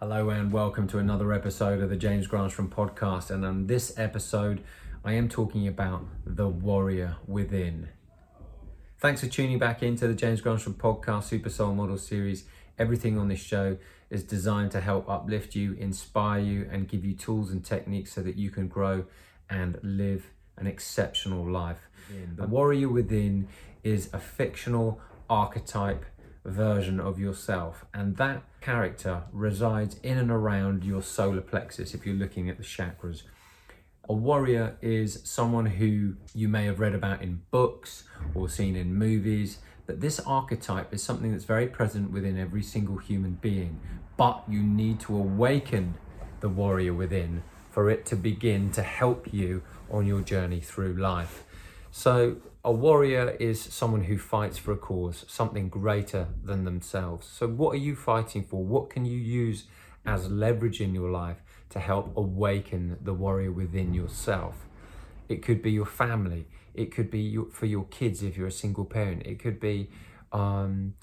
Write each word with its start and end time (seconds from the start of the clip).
Hello 0.00 0.30
and 0.30 0.50
welcome 0.50 0.88
to 0.88 0.96
another 0.96 1.30
episode 1.30 1.82
of 1.82 1.90
the 1.90 1.96
James 1.96 2.26
Granstrom 2.26 2.70
podcast. 2.70 3.30
And 3.30 3.44
on 3.44 3.66
this 3.66 3.92
episode, 3.98 4.62
I 5.04 5.12
am 5.12 5.28
talking 5.28 5.68
about 5.68 6.06
the 6.24 6.48
warrior 6.48 7.16
within. 7.26 7.90
Thanks 8.98 9.20
for 9.20 9.26
tuning 9.26 9.58
back 9.58 9.82
into 9.82 10.08
the 10.08 10.14
James 10.14 10.40
Granstrom 10.40 10.76
podcast 10.76 11.24
Super 11.24 11.50
Soul 11.50 11.74
Model 11.74 11.98
series. 11.98 12.44
Everything 12.78 13.18
on 13.18 13.28
this 13.28 13.40
show 13.40 13.76
is 14.08 14.24
designed 14.24 14.70
to 14.70 14.80
help 14.80 15.06
uplift 15.06 15.54
you, 15.54 15.74
inspire 15.74 16.40
you, 16.40 16.66
and 16.72 16.88
give 16.88 17.04
you 17.04 17.12
tools 17.12 17.50
and 17.50 17.62
techniques 17.62 18.10
so 18.10 18.22
that 18.22 18.36
you 18.36 18.48
can 18.48 18.68
grow 18.68 19.04
and 19.50 19.78
live 19.82 20.30
an 20.56 20.66
exceptional 20.66 21.46
life. 21.46 21.90
The 22.36 22.46
warrior 22.46 22.88
within 22.88 23.48
is 23.84 24.08
a 24.14 24.18
fictional 24.18 24.98
archetype 25.28 26.06
version 26.46 26.98
of 27.00 27.18
yourself, 27.18 27.84
and 27.92 28.16
that 28.16 28.44
character 28.60 29.24
resides 29.32 29.96
in 30.02 30.18
and 30.18 30.30
around 30.30 30.84
your 30.84 31.02
solar 31.02 31.40
plexus 31.40 31.94
if 31.94 32.04
you're 32.04 32.14
looking 32.14 32.48
at 32.48 32.56
the 32.56 32.62
chakras. 32.62 33.22
A 34.08 34.12
warrior 34.12 34.76
is 34.82 35.20
someone 35.24 35.66
who 35.66 36.14
you 36.34 36.48
may 36.48 36.64
have 36.66 36.80
read 36.80 36.94
about 36.94 37.22
in 37.22 37.42
books 37.50 38.04
or 38.34 38.48
seen 38.48 38.76
in 38.76 38.94
movies, 38.94 39.58
but 39.86 40.00
this 40.00 40.20
archetype 40.20 40.92
is 40.92 41.02
something 41.02 41.32
that's 41.32 41.44
very 41.44 41.66
present 41.66 42.10
within 42.10 42.38
every 42.38 42.62
single 42.62 42.96
human 42.96 43.34
being. 43.34 43.80
But 44.16 44.44
you 44.48 44.62
need 44.62 45.00
to 45.00 45.16
awaken 45.16 45.94
the 46.40 46.48
warrior 46.48 46.94
within 46.94 47.42
for 47.70 47.88
it 47.88 48.04
to 48.06 48.16
begin 48.16 48.70
to 48.72 48.82
help 48.82 49.32
you 49.32 49.62
on 49.90 50.06
your 50.06 50.20
journey 50.22 50.60
through 50.60 50.94
life. 50.94 51.44
So, 51.90 52.36
a 52.64 52.70
warrior 52.70 53.36
is 53.40 53.60
someone 53.60 54.04
who 54.04 54.16
fights 54.16 54.58
for 54.58 54.72
a 54.72 54.76
cause, 54.76 55.24
something 55.26 55.68
greater 55.68 56.28
than 56.44 56.64
themselves. 56.64 57.26
So, 57.26 57.48
what 57.48 57.74
are 57.74 57.78
you 57.78 57.96
fighting 57.96 58.44
for? 58.44 58.62
What 58.62 58.90
can 58.90 59.04
you 59.04 59.18
use 59.18 59.64
as 60.06 60.30
leverage 60.30 60.80
in 60.80 60.94
your 60.94 61.10
life 61.10 61.38
to 61.70 61.80
help 61.80 62.16
awaken 62.16 62.98
the 63.02 63.12
warrior 63.12 63.50
within 63.50 63.92
yourself? 63.92 64.66
It 65.28 65.42
could 65.42 65.62
be 65.62 65.72
your 65.72 65.86
family. 65.86 66.46
It 66.74 66.92
could 66.92 67.10
be 67.10 67.20
your, 67.20 67.46
for 67.46 67.66
your 67.66 67.84
kids 67.86 68.22
if 68.22 68.36
you're 68.36 68.48
a 68.48 68.52
single 68.52 68.84
parent. 68.84 69.26
It 69.26 69.38
could 69.40 69.58
be 69.58 69.90
um, 70.32 70.94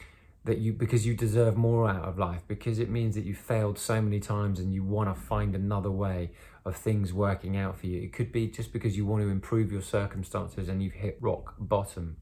that 0.48 0.59
you 0.59 0.72
because 0.72 1.06
you 1.06 1.14
deserve 1.14 1.58
more 1.58 1.90
out 1.90 2.06
of 2.06 2.17
life 2.17 2.42
because 2.48 2.80
it 2.80 2.90
means 2.90 3.16
that 3.16 3.26
you 3.26 3.36
failed 3.36 3.78
so 3.78 4.02
many 4.02 4.17
times 4.20 4.59
and 4.59 4.73
you 4.73 4.81
want 4.81 5.14
to 5.14 5.22
find 5.22 5.53
another 5.53 5.92
way 5.92 6.31
of 6.64 6.76
things 6.78 7.14
working 7.14 7.58
out 7.58 7.78
for 7.78 7.88
you. 7.88 8.02
It 8.02 8.14
could 8.14 8.31
be 8.31 8.48
just 8.48 8.72
because 8.72 8.95
you 8.95 9.06
want 9.06 9.23
to 9.23 9.30
improve 9.30 9.73
your 9.73 9.81
circumstances 9.81 10.70
and 10.70 10.81
you've 10.81 10.94
hit 10.94 11.18
rock 11.20 11.56
bottom. 11.59 12.16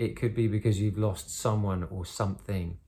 It 0.00 0.16
could 0.16 0.34
be 0.34 0.48
because 0.48 0.80
you've 0.80 0.98
lost 0.98 1.30
someone 1.30 1.86
or 1.90 2.04
something. 2.04 2.78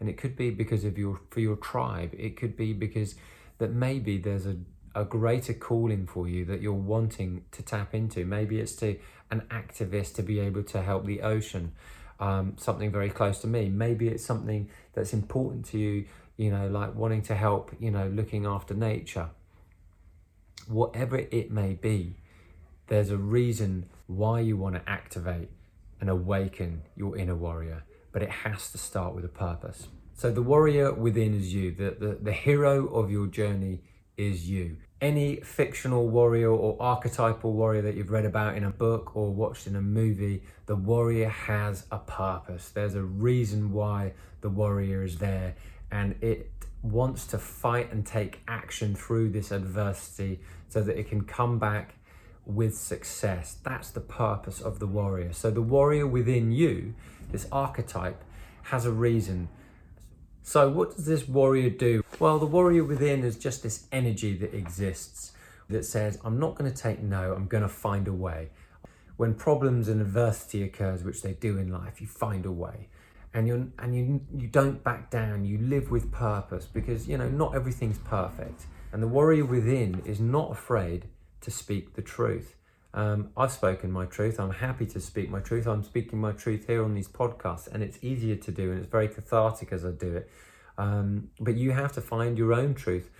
And 0.00 0.08
it 0.08 0.16
could 0.16 0.36
be 0.36 0.50
because 0.50 0.84
of 0.84 0.98
your 0.98 1.20
for 1.30 1.38
your 1.38 1.56
tribe. 1.56 2.12
It 2.18 2.36
could 2.36 2.56
be 2.56 2.72
because 2.72 3.14
that 3.58 3.70
maybe 3.70 4.18
there's 4.18 4.46
a, 4.46 4.56
a 4.96 5.04
greater 5.04 5.54
calling 5.54 6.08
for 6.08 6.26
you 6.26 6.44
that 6.46 6.60
you're 6.60 6.72
wanting 6.72 7.44
to 7.52 7.62
tap 7.62 7.94
into. 7.94 8.24
Maybe 8.24 8.58
it's 8.58 8.74
to 8.76 8.98
an 9.30 9.42
activist 9.48 10.16
to 10.16 10.22
be 10.24 10.40
able 10.40 10.64
to 10.64 10.82
help 10.82 11.06
the 11.06 11.22
ocean. 11.22 11.72
Um, 12.22 12.54
something 12.56 12.92
very 12.92 13.10
close 13.10 13.40
to 13.40 13.48
me. 13.48 13.68
Maybe 13.68 14.06
it's 14.06 14.24
something 14.24 14.70
that's 14.94 15.12
important 15.12 15.64
to 15.66 15.78
you, 15.78 16.04
you 16.36 16.50
know, 16.52 16.68
like 16.68 16.94
wanting 16.94 17.22
to 17.22 17.34
help, 17.34 17.72
you 17.80 17.90
know, 17.90 18.06
looking 18.06 18.46
after 18.46 18.74
nature 18.74 19.30
whatever 20.66 21.18
it 21.18 21.50
may 21.50 21.74
be, 21.74 22.16
there's 22.88 23.10
a 23.10 23.16
reason 23.16 23.86
why 24.06 24.40
you 24.40 24.56
want 24.56 24.74
to 24.74 24.90
activate 24.90 25.48
and 26.00 26.10
awaken 26.10 26.82
your 26.96 27.16
inner 27.16 27.34
warrior, 27.34 27.84
but 28.12 28.22
it 28.22 28.30
has 28.30 28.70
to 28.72 28.78
start 28.78 29.14
with 29.14 29.24
a 29.24 29.28
purpose. 29.28 29.88
So 30.14 30.30
the 30.30 30.42
warrior 30.42 30.92
within 30.92 31.34
is 31.34 31.54
you, 31.54 31.72
the, 31.72 31.96
the, 31.98 32.18
the 32.20 32.32
hero 32.32 32.86
of 32.88 33.10
your 33.10 33.26
journey 33.26 33.80
is 34.16 34.48
you. 34.48 34.76
Any 35.02 35.40
fictional 35.40 36.08
warrior 36.08 36.52
or 36.52 36.76
archetypal 36.80 37.52
warrior 37.54 37.82
that 37.82 37.96
you've 37.96 38.12
read 38.12 38.24
about 38.24 38.56
in 38.56 38.62
a 38.62 38.70
book 38.70 39.16
or 39.16 39.32
watched 39.32 39.66
in 39.66 39.74
a 39.74 39.82
movie, 39.82 40.44
the 40.66 40.76
warrior 40.76 41.28
has 41.28 41.86
a 41.90 41.98
purpose. 41.98 42.70
There's 42.70 42.94
a 42.94 43.02
reason 43.02 43.72
why 43.72 44.12
the 44.42 44.48
warrior 44.48 45.02
is 45.02 45.18
there, 45.18 45.56
and 45.90 46.14
it 46.22 46.52
wants 46.82 47.26
to 47.26 47.38
fight 47.38 47.92
and 47.92 48.06
take 48.06 48.42
action 48.46 48.94
through 48.94 49.30
this 49.30 49.50
adversity 49.50 50.38
so 50.68 50.80
that 50.82 50.96
it 50.96 51.08
can 51.08 51.24
come 51.24 51.58
back 51.58 51.96
with 52.46 52.78
success. 52.78 53.56
That's 53.64 53.90
the 53.90 54.00
purpose 54.00 54.60
of 54.60 54.78
the 54.78 54.86
warrior. 54.86 55.32
So, 55.32 55.50
the 55.50 55.62
warrior 55.62 56.06
within 56.06 56.52
you, 56.52 56.94
this 57.32 57.48
archetype, 57.50 58.22
has 58.62 58.86
a 58.86 58.92
reason. 58.92 59.48
So, 60.42 60.68
what 60.68 60.96
does 60.96 61.06
this 61.06 61.28
warrior 61.28 61.70
do? 61.70 62.04
Well, 62.18 62.38
the 62.38 62.46
warrior 62.46 62.84
within 62.84 63.24
is 63.24 63.36
just 63.36 63.62
this 63.62 63.86
energy 63.92 64.34
that 64.38 64.54
exists 64.54 65.32
that 65.68 65.84
says, 65.84 66.18
I'm 66.24 66.38
not 66.38 66.56
going 66.56 66.70
to 66.70 66.76
take 66.76 67.00
no, 67.00 67.32
I'm 67.32 67.46
going 67.46 67.62
to 67.62 67.68
find 67.68 68.08
a 68.08 68.12
way. 68.12 68.50
When 69.16 69.34
problems 69.34 69.88
and 69.88 70.00
adversity 70.00 70.62
occurs, 70.62 71.04
which 71.04 71.22
they 71.22 71.34
do 71.34 71.58
in 71.58 71.70
life, 71.70 72.00
you 72.00 72.06
find 72.06 72.44
a 72.44 72.50
way 72.50 72.88
and 73.34 73.46
you 73.46 73.72
and 73.78 73.96
you 73.96 74.20
you 74.36 74.46
don't 74.46 74.82
back 74.84 75.10
down 75.10 75.44
you 75.44 75.58
live 75.58 75.90
with 75.90 76.10
purpose 76.12 76.66
because 76.66 77.08
you 77.08 77.16
know 77.16 77.28
not 77.28 77.54
everything's 77.54 77.98
perfect 77.98 78.66
and 78.92 79.02
the 79.02 79.08
warrior 79.08 79.44
within 79.44 80.02
is 80.04 80.20
not 80.20 80.50
afraid 80.50 81.06
to 81.40 81.50
speak 81.50 81.94
the 81.94 82.02
truth 82.02 82.56
um, 82.94 83.30
I've 83.36 83.52
spoken 83.52 83.90
my 83.90 84.04
truth. 84.04 84.38
I'm 84.38 84.50
happy 84.50 84.86
to 84.86 85.00
speak 85.00 85.30
my 85.30 85.40
truth. 85.40 85.66
I'm 85.66 85.82
speaking 85.82 86.20
my 86.20 86.32
truth 86.32 86.66
here 86.66 86.84
on 86.84 86.94
these 86.94 87.08
podcasts, 87.08 87.66
and 87.66 87.82
it's 87.82 87.98
easier 88.02 88.36
to 88.36 88.50
do, 88.50 88.70
and 88.70 88.80
it's 88.80 88.90
very 88.90 89.08
cathartic 89.08 89.72
as 89.72 89.84
I 89.84 89.90
do 89.92 90.16
it. 90.16 90.30
Um, 90.76 91.30
but 91.40 91.56
you 91.56 91.72
have 91.72 91.92
to 91.92 92.00
find 92.00 92.36
your 92.36 92.52
own 92.52 92.74
truth 92.74 93.10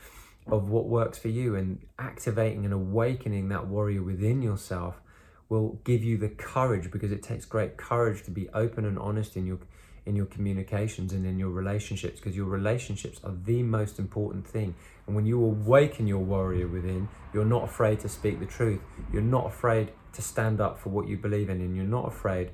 of 0.46 0.68
what 0.68 0.86
works 0.86 1.18
for 1.18 1.28
you, 1.28 1.56
and 1.56 1.78
activating 1.98 2.64
and 2.64 2.74
awakening 2.74 3.48
that 3.48 3.66
warrior 3.66 4.02
within 4.02 4.42
yourself 4.42 5.00
will 5.48 5.80
give 5.84 6.02
you 6.02 6.16
the 6.16 6.28
courage 6.28 6.90
because 6.90 7.12
it 7.12 7.22
takes 7.22 7.44
great 7.44 7.76
courage 7.76 8.22
to 8.24 8.30
be 8.30 8.48
open 8.50 8.84
and 8.84 8.98
honest 8.98 9.36
in 9.36 9.46
your 9.46 9.58
in 10.04 10.16
your 10.16 10.26
communications 10.26 11.12
and 11.12 11.24
in 11.24 11.38
your 11.38 11.50
relationships 11.50 12.18
because 12.18 12.36
your 12.36 12.46
relationships 12.46 13.20
are 13.22 13.34
the 13.44 13.62
most 13.62 13.98
important 13.98 14.46
thing. 14.46 14.74
And 15.06 15.14
when 15.14 15.26
you 15.26 15.42
awaken 15.42 16.06
your 16.06 16.18
warrior 16.18 16.66
within, 16.66 17.08
you're 17.32 17.44
not 17.44 17.64
afraid 17.64 18.00
to 18.00 18.08
speak 18.08 18.40
the 18.40 18.46
truth. 18.46 18.80
You're 19.12 19.22
not 19.22 19.46
afraid 19.46 19.92
to 20.14 20.22
stand 20.22 20.60
up 20.60 20.78
for 20.78 20.90
what 20.90 21.08
you 21.08 21.16
believe 21.16 21.48
in, 21.48 21.60
and 21.60 21.76
you're 21.76 21.84
not 21.84 22.08
afraid 22.08 22.50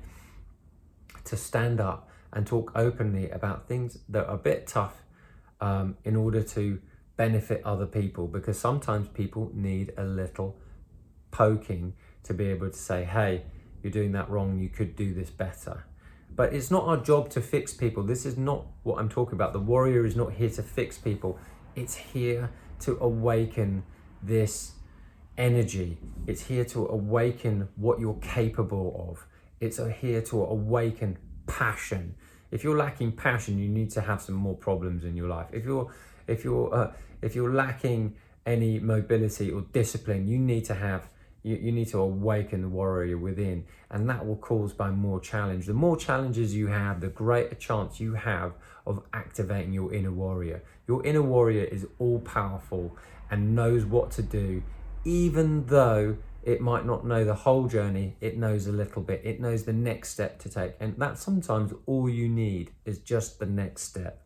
to 1.25 1.35
stand 1.35 1.81
up 1.81 2.09
and 2.31 2.45
talk 2.45 2.71
openly 2.75 3.29
about 3.29 3.67
things 3.67 3.99
that 4.07 4.27
are 4.27 4.35
a 4.35 4.37
bit 4.37 4.67
tough 4.67 5.03
um, 5.59 5.97
in 6.03 6.15
order 6.15 6.41
to 6.41 6.79
benefit 7.17 7.61
other 7.65 7.85
people 7.85 8.27
because 8.27 8.57
sometimes 8.57 9.07
people 9.09 9.51
need 9.53 9.91
a 9.97 10.03
little 10.03 10.55
poking 11.31 11.93
to 12.23 12.33
be 12.33 12.45
able 12.45 12.69
to 12.69 12.77
say, 12.77 13.03
hey, 13.03 13.43
you're 13.83 13.91
doing 13.91 14.11
that 14.13 14.29
wrong, 14.29 14.57
you 14.59 14.69
could 14.69 14.95
do 14.95 15.13
this 15.13 15.29
better. 15.29 15.85
But 16.35 16.53
it's 16.53 16.71
not 16.71 16.85
our 16.85 16.97
job 16.97 17.29
to 17.31 17.41
fix 17.41 17.73
people. 17.73 18.03
This 18.03 18.25
is 18.25 18.37
not 18.37 18.65
what 18.83 18.99
I'm 18.99 19.09
talking 19.09 19.33
about. 19.33 19.53
The 19.53 19.59
warrior 19.59 20.05
is 20.05 20.15
not 20.15 20.33
here 20.33 20.49
to 20.49 20.63
fix 20.63 20.97
people, 20.97 21.37
it's 21.75 21.95
here 21.95 22.49
to 22.81 22.97
awaken 23.01 23.83
this 24.23 24.73
energy. 25.37 25.97
It's 26.27 26.41
here 26.41 26.65
to 26.65 26.87
awaken 26.87 27.69
what 27.75 27.99
you're 27.99 28.19
capable 28.21 29.07
of. 29.09 29.25
It's 29.59 29.79
here 30.01 30.21
to 30.21 30.43
awaken 30.43 31.17
passion. 31.47 32.15
If 32.51 32.63
you're 32.63 32.77
lacking 32.77 33.13
passion, 33.13 33.57
you 33.57 33.67
need 33.67 33.89
to 33.91 34.01
have 34.01 34.21
some 34.21 34.35
more 34.35 34.55
problems 34.55 35.03
in 35.03 35.15
your 35.15 35.27
life. 35.27 35.47
If 35.51 35.65
you're 35.65 35.91
if 36.27 36.43
you're 36.43 36.73
uh, 36.73 36.93
if 37.21 37.35
you're 37.35 37.53
lacking 37.53 38.15
any 38.45 38.79
mobility 38.79 39.51
or 39.51 39.61
discipline, 39.73 40.27
you 40.27 40.37
need 40.37 40.65
to 40.65 40.75
have 40.75 41.09
you, 41.43 41.55
you 41.55 41.71
need 41.71 41.87
to 41.89 41.99
awaken 41.99 42.61
the 42.61 42.69
warrior 42.69 43.17
within, 43.17 43.65
and 43.89 44.09
that 44.09 44.25
will 44.25 44.37
cause 44.37 44.73
by 44.73 44.89
more 44.89 45.19
challenge. 45.19 45.65
The 45.65 45.73
more 45.73 45.97
challenges 45.97 46.55
you 46.55 46.67
have, 46.67 47.01
the 47.01 47.07
greater 47.07 47.55
chance 47.55 47.99
you 47.99 48.13
have 48.13 48.53
of 48.85 49.03
activating 49.13 49.73
your 49.73 49.93
inner 49.93 50.11
warrior. 50.11 50.63
Your 50.87 51.05
inner 51.05 51.21
warrior 51.21 51.63
is 51.63 51.85
all 51.99 52.19
powerful 52.19 52.97
and 53.29 53.55
knows 53.55 53.85
what 53.85 54.11
to 54.11 54.21
do, 54.21 54.63
even 55.05 55.65
though 55.67 56.17
it 56.43 56.61
might 56.61 56.85
not 56.85 57.05
know 57.05 57.25
the 57.25 57.35
whole 57.35 57.67
journey, 57.67 58.15
it 58.21 58.37
knows 58.37 58.65
a 58.65 58.71
little 58.71 59.01
bit, 59.01 59.21
it 59.23 59.39
knows 59.39 59.63
the 59.63 59.73
next 59.73 60.09
step 60.09 60.39
to 60.39 60.49
take. 60.49 60.73
And 60.79 60.95
that's 60.97 61.21
sometimes 61.21 61.73
all 61.85 62.09
you 62.09 62.29
need 62.29 62.71
is 62.85 62.99
just 62.99 63.39
the 63.39 63.45
next 63.45 63.83
step. 63.83 64.25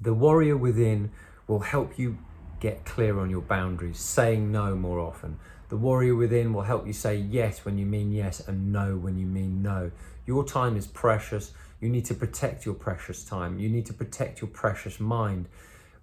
The 0.00 0.12
warrior 0.12 0.56
within 0.56 1.10
will 1.46 1.60
help 1.60 1.98
you 1.98 2.18
get 2.60 2.84
clear 2.84 3.18
on 3.18 3.30
your 3.30 3.40
boundaries, 3.40 3.98
saying 3.98 4.52
no 4.52 4.74
more 4.74 5.00
often. 5.00 5.38
The 5.68 5.76
warrior 5.76 6.14
within 6.14 6.52
will 6.52 6.62
help 6.62 6.86
you 6.86 6.92
say 6.92 7.16
yes 7.16 7.64
when 7.64 7.76
you 7.76 7.86
mean 7.86 8.12
yes 8.12 8.40
and 8.46 8.72
no 8.72 8.96
when 8.96 9.18
you 9.18 9.26
mean 9.26 9.62
no. 9.62 9.90
Your 10.24 10.44
time 10.44 10.76
is 10.76 10.86
precious. 10.86 11.52
You 11.80 11.88
need 11.88 12.04
to 12.06 12.14
protect 12.14 12.64
your 12.64 12.74
precious 12.74 13.24
time. 13.24 13.58
You 13.58 13.68
need 13.68 13.86
to 13.86 13.92
protect 13.92 14.40
your 14.40 14.50
precious 14.50 15.00
mind. 15.00 15.48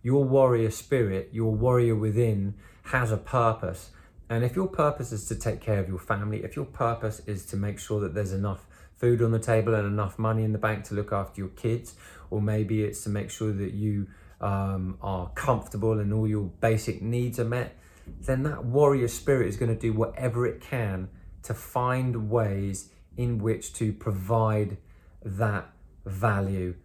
Your 0.02 0.24
warrior 0.26 0.70
spirit, 0.70 1.30
your 1.32 1.54
warrior 1.54 1.96
within, 1.96 2.56
has 2.84 3.12
a 3.12 3.18
purpose. 3.18 3.92
And 4.30 4.44
if 4.44 4.56
your 4.56 4.68
purpose 4.68 5.12
is 5.12 5.26
to 5.28 5.36
take 5.36 5.62
care 5.62 5.80
of 5.80 5.88
your 5.88 6.00
family, 6.00 6.44
if 6.44 6.56
your 6.56 6.66
purpose 6.66 7.22
is 7.26 7.46
to 7.48 7.58
make 7.58 7.80
sure 7.80 8.02
that 8.02 8.14
there's 8.14 8.34
enough 8.34 8.66
food 8.96 9.22
on 9.22 9.32
the 9.32 9.40
table 9.40 9.76
and 9.76 9.88
enough 9.88 10.20
money 10.20 10.44
in 10.44 10.52
the 10.52 10.58
bank 10.58 10.84
to 10.86 10.94
look 10.94 11.12
after 11.12 11.40
your 11.40 11.50
kids, 11.50 11.96
or 12.30 12.42
maybe 12.42 12.84
it's 12.84 13.04
to 13.04 13.10
make 13.10 13.30
sure 13.30 13.52
that 13.52 13.74
you 13.74 14.08
um, 14.42 14.98
are 15.02 15.30
comfortable 15.30 16.00
and 16.00 16.14
all 16.14 16.28
your 16.28 16.44
basic 16.60 17.02
needs 17.02 17.40
are 17.40 17.46
met, 17.46 17.78
then 18.08 18.44
that 18.44 18.66
warrior 18.66 19.08
spirit 19.08 19.48
is 19.48 19.58
going 19.58 19.74
to 19.74 19.80
do 19.80 19.94
whatever 19.94 20.46
it 20.46 20.62
can 20.62 21.10
to 21.44 21.54
find 21.54 22.30
ways 22.30 22.90
in 23.18 23.38
which 23.38 23.74
to 23.74 23.94
provide 23.94 24.78
that 25.24 25.70
value 26.06 26.76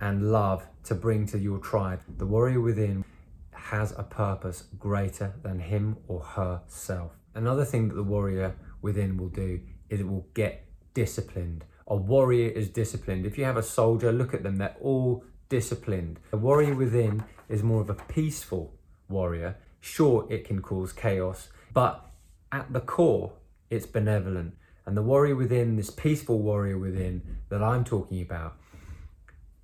and 0.00 0.30
love 0.30 0.66
to 0.84 0.94
bring 0.94 1.26
to 1.26 1.38
your 1.38 1.58
tribe. 1.58 2.00
The 2.16 2.26
warrior 2.26 2.60
within 2.60 3.04
has 3.52 3.92
a 3.96 4.02
purpose 4.02 4.64
greater 4.78 5.34
than 5.42 5.58
him 5.58 5.96
or 6.06 6.20
herself. 6.20 7.12
Another 7.34 7.64
thing 7.64 7.88
that 7.88 7.94
the 7.94 8.02
warrior 8.02 8.56
within 8.80 9.16
will 9.16 9.28
do 9.28 9.60
is 9.88 10.00
it 10.00 10.08
will 10.08 10.26
get 10.34 10.64
disciplined. 10.94 11.64
A 11.86 11.96
warrior 11.96 12.50
is 12.50 12.68
disciplined. 12.68 13.26
If 13.26 13.38
you 13.38 13.44
have 13.44 13.56
a 13.56 13.62
soldier, 13.62 14.12
look 14.12 14.34
at 14.34 14.42
them, 14.42 14.56
they're 14.56 14.76
all 14.80 15.24
disciplined. 15.48 16.20
A 16.32 16.36
warrior 16.36 16.74
within 16.74 17.24
is 17.48 17.62
more 17.62 17.80
of 17.80 17.90
a 17.90 17.94
peaceful 17.94 18.74
warrior. 19.08 19.56
Sure, 19.80 20.26
it 20.28 20.44
can 20.44 20.60
cause 20.60 20.92
chaos, 20.92 21.48
but 21.72 22.04
at 22.50 22.72
the 22.72 22.80
core, 22.80 23.32
it's 23.70 23.86
benevolent. 23.86 24.54
And 24.86 24.96
the 24.96 25.02
warrior 25.02 25.36
within, 25.36 25.76
this 25.76 25.90
peaceful 25.90 26.38
warrior 26.38 26.78
within 26.78 27.22
that 27.50 27.62
I'm 27.62 27.84
talking 27.84 28.22
about, 28.22 28.56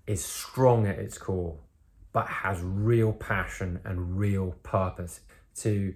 is 0.06 0.25
strong 0.25 0.87
at 0.87 0.99
its 0.99 1.16
core, 1.16 1.56
but 2.12 2.28
has 2.28 2.61
real 2.61 3.12
passion 3.12 3.81
and 3.84 4.19
real 4.19 4.56
purpose 4.62 5.20
to 5.56 5.94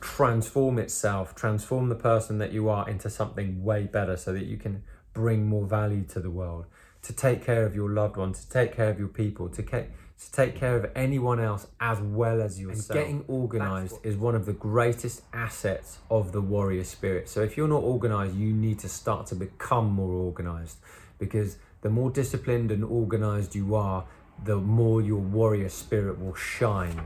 transform 0.00 0.78
itself, 0.78 1.34
transform 1.34 1.88
the 1.88 1.94
person 1.94 2.38
that 2.38 2.52
you 2.52 2.68
are 2.68 2.88
into 2.88 3.08
something 3.08 3.64
way 3.64 3.84
better 3.84 4.16
so 4.16 4.32
that 4.32 4.44
you 4.44 4.58
can 4.58 4.82
bring 5.12 5.46
more 5.46 5.64
value 5.64 6.04
to 6.04 6.20
the 6.20 6.30
world, 6.30 6.66
to 7.02 7.12
take 7.12 7.42
care 7.42 7.64
of 7.64 7.74
your 7.74 7.90
loved 7.90 8.16
ones, 8.16 8.44
to 8.44 8.50
take 8.50 8.74
care 8.76 8.90
of 8.90 8.98
your 8.98 9.08
people, 9.08 9.48
to, 9.48 9.62
ca- 9.62 9.86
to 10.18 10.32
take 10.32 10.54
care 10.54 10.76
of 10.76 10.90
anyone 10.94 11.38
else 11.38 11.66
as 11.78 12.00
well 12.00 12.40
as 12.40 12.60
yourself. 12.60 12.90
And 12.90 12.98
getting 12.98 13.24
organized 13.28 13.96
is 14.02 14.16
one 14.16 14.34
of 14.34 14.46
the 14.46 14.54
greatest 14.54 15.22
assets 15.32 15.98
of 16.10 16.32
the 16.32 16.40
warrior 16.40 16.84
spirit. 16.84 17.28
So 17.28 17.42
if 17.42 17.56
you're 17.56 17.68
not 17.68 17.82
organized, 17.82 18.34
you 18.34 18.52
need 18.52 18.78
to 18.80 18.88
start 18.88 19.26
to 19.28 19.34
become 19.34 19.90
more 19.90 20.12
organized 20.14 20.78
because 21.18 21.58
the 21.82 21.90
more 21.90 22.10
disciplined 22.10 22.70
and 22.70 22.82
organized 22.82 23.54
you 23.54 23.74
are, 23.74 24.06
the 24.44 24.56
more 24.56 25.02
your 25.02 25.20
warrior 25.20 25.68
spirit 25.68 26.18
will 26.18 26.34
shine. 26.34 27.02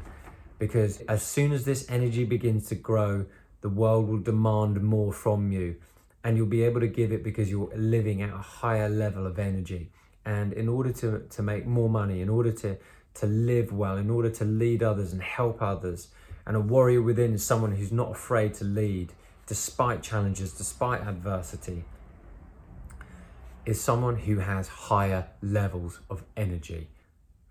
Because 0.58 1.00
as 1.02 1.22
soon 1.22 1.52
as 1.52 1.64
this 1.64 1.90
energy 1.90 2.24
begins 2.24 2.68
to 2.68 2.74
grow, 2.76 3.26
the 3.60 3.68
world 3.68 4.08
will 4.08 4.18
demand 4.18 4.82
more 4.82 5.12
from 5.12 5.50
you. 5.50 5.76
And 6.22 6.36
you'll 6.36 6.46
be 6.46 6.62
able 6.62 6.80
to 6.80 6.88
give 6.88 7.12
it 7.12 7.24
because 7.24 7.50
you're 7.50 7.72
living 7.74 8.22
at 8.22 8.30
a 8.30 8.38
higher 8.38 8.88
level 8.88 9.26
of 9.26 9.38
energy. 9.38 9.90
And 10.24 10.52
in 10.52 10.68
order 10.68 10.92
to, 10.92 11.20
to 11.30 11.42
make 11.42 11.66
more 11.66 11.88
money, 11.88 12.20
in 12.20 12.28
order 12.28 12.52
to, 12.52 12.76
to 13.14 13.26
live 13.26 13.72
well, 13.72 13.96
in 13.96 14.10
order 14.10 14.30
to 14.30 14.44
lead 14.44 14.82
others 14.82 15.12
and 15.12 15.22
help 15.22 15.60
others, 15.60 16.08
and 16.46 16.56
a 16.56 16.60
warrior 16.60 17.02
within 17.02 17.34
is 17.34 17.44
someone 17.44 17.72
who's 17.72 17.92
not 17.92 18.10
afraid 18.10 18.54
to 18.54 18.64
lead 18.64 19.12
despite 19.46 20.02
challenges, 20.02 20.52
despite 20.52 21.00
adversity, 21.02 21.84
is 23.66 23.80
someone 23.80 24.16
who 24.16 24.38
has 24.38 24.68
higher 24.68 25.26
levels 25.42 26.00
of 26.08 26.22
energy. 26.36 26.88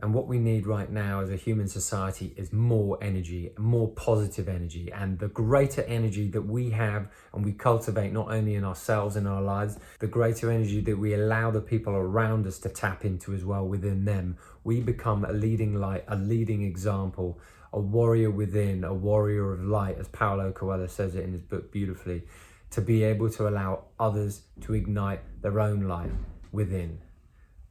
And 0.01 0.13
what 0.13 0.27
we 0.27 0.39
need 0.39 0.65
right 0.65 0.89
now 0.89 1.19
as 1.19 1.29
a 1.29 1.35
human 1.35 1.67
society 1.67 2.33
is 2.37 2.53
more 2.53 2.97
energy, 3.01 3.51
more 3.57 3.89
positive 3.89 4.47
energy. 4.47 4.89
And 4.93 5.19
the 5.19 5.27
greater 5.27 5.81
energy 5.81 6.29
that 6.29 6.43
we 6.43 6.69
have 6.69 7.09
and 7.33 7.43
we 7.43 7.51
cultivate 7.51 8.13
not 8.13 8.31
only 8.31 8.55
in 8.55 8.63
ourselves 8.63 9.17
in 9.17 9.27
our 9.27 9.41
lives, 9.41 9.77
the 9.99 10.07
greater 10.07 10.49
energy 10.49 10.79
that 10.81 10.97
we 10.97 11.13
allow 11.13 11.51
the 11.51 11.59
people 11.59 11.93
around 11.93 12.47
us 12.47 12.59
to 12.59 12.69
tap 12.69 13.03
into 13.03 13.33
as 13.33 13.43
well 13.43 13.67
within 13.67 14.05
them, 14.05 14.37
we 14.63 14.79
become 14.79 15.25
a 15.25 15.33
leading 15.33 15.75
light, 15.75 16.05
a 16.07 16.15
leading 16.15 16.61
example, 16.61 17.37
a 17.73 17.79
warrior 17.79 18.31
within, 18.31 18.85
a 18.85 18.93
warrior 18.93 19.51
of 19.51 19.61
light, 19.61 19.97
as 19.99 20.07
Paulo 20.07 20.53
Coelho 20.53 20.87
says 20.87 21.15
it 21.15 21.25
in 21.25 21.33
his 21.33 21.41
book 21.41 21.73
beautifully 21.73 22.23
to 22.71 22.81
be 22.81 23.03
able 23.03 23.29
to 23.31 23.47
allow 23.47 23.83
others 23.99 24.43
to 24.61 24.73
ignite 24.73 25.21
their 25.41 25.59
own 25.59 25.81
light 25.81 26.11
within. 26.51 26.99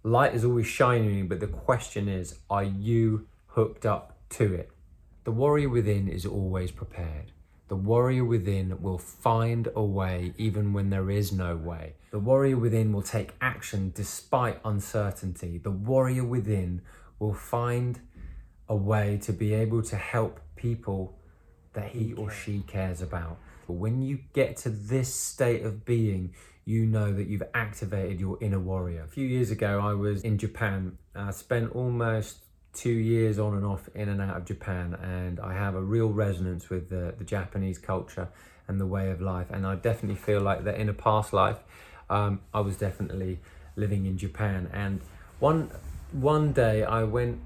Light 0.02 0.34
is 0.34 0.44
always 0.44 0.66
shining, 0.66 1.26
but 1.28 1.40
the 1.40 1.46
question 1.46 2.08
is 2.08 2.38
are 2.48 2.64
you 2.64 3.26
hooked 3.48 3.84
up 3.84 4.16
to 4.30 4.54
it? 4.54 4.70
The 5.24 5.32
warrior 5.32 5.68
within 5.68 6.08
is 6.08 6.24
always 6.24 6.70
prepared. 6.70 7.32
The 7.68 7.76
warrior 7.76 8.24
within 8.24 8.80
will 8.80 8.96
find 8.96 9.68
a 9.74 9.82
way 9.82 10.32
even 10.38 10.72
when 10.72 10.88
there 10.88 11.10
is 11.10 11.32
no 11.32 11.56
way. 11.56 11.94
The 12.10 12.18
warrior 12.18 12.56
within 12.56 12.92
will 12.92 13.02
take 13.02 13.34
action 13.40 13.92
despite 13.94 14.58
uncertainty. 14.64 15.58
The 15.58 15.70
warrior 15.70 16.24
within 16.24 16.80
will 17.18 17.34
find 17.34 18.00
a 18.68 18.76
way 18.76 19.18
to 19.22 19.32
be 19.32 19.52
able 19.52 19.82
to 19.82 19.96
help 19.96 20.40
people 20.56 21.18
that 21.74 21.90
he 21.90 22.14
or 22.14 22.30
she 22.30 22.60
cares 22.60 23.02
about. 23.02 23.38
But 23.66 23.74
when 23.74 24.00
you 24.00 24.20
get 24.32 24.56
to 24.58 24.70
this 24.70 25.12
state 25.12 25.62
of 25.62 25.84
being, 25.84 26.34
you 26.68 26.84
know 26.84 27.10
that 27.14 27.28
you've 27.28 27.42
activated 27.54 28.20
your 28.20 28.36
inner 28.42 28.58
warrior. 28.60 29.00
A 29.00 29.08
few 29.08 29.26
years 29.26 29.50
ago, 29.50 29.80
I 29.82 29.94
was 29.94 30.20
in 30.20 30.36
Japan. 30.36 30.98
I 31.14 31.30
spent 31.30 31.74
almost 31.74 32.44
two 32.74 32.92
years 32.92 33.38
on 33.38 33.54
and 33.54 33.64
off 33.64 33.88
in 33.94 34.10
and 34.10 34.20
out 34.20 34.36
of 34.36 34.44
Japan, 34.44 34.92
and 35.02 35.40
I 35.40 35.54
have 35.54 35.74
a 35.74 35.80
real 35.80 36.10
resonance 36.10 36.68
with 36.68 36.90
the, 36.90 37.14
the 37.16 37.24
Japanese 37.24 37.78
culture 37.78 38.28
and 38.68 38.78
the 38.78 38.84
way 38.84 39.10
of 39.10 39.22
life. 39.22 39.46
And 39.50 39.66
I 39.66 39.76
definitely 39.76 40.20
feel 40.20 40.42
like 40.42 40.64
that 40.64 40.74
in 40.74 40.90
a 40.90 40.92
past 40.92 41.32
life, 41.32 41.56
um, 42.10 42.42
I 42.52 42.60
was 42.60 42.76
definitely 42.76 43.38
living 43.74 44.04
in 44.04 44.18
Japan. 44.18 44.68
And 44.70 45.00
one 45.38 45.70
one 46.12 46.52
day, 46.52 46.84
I 46.84 47.04
went 47.04 47.40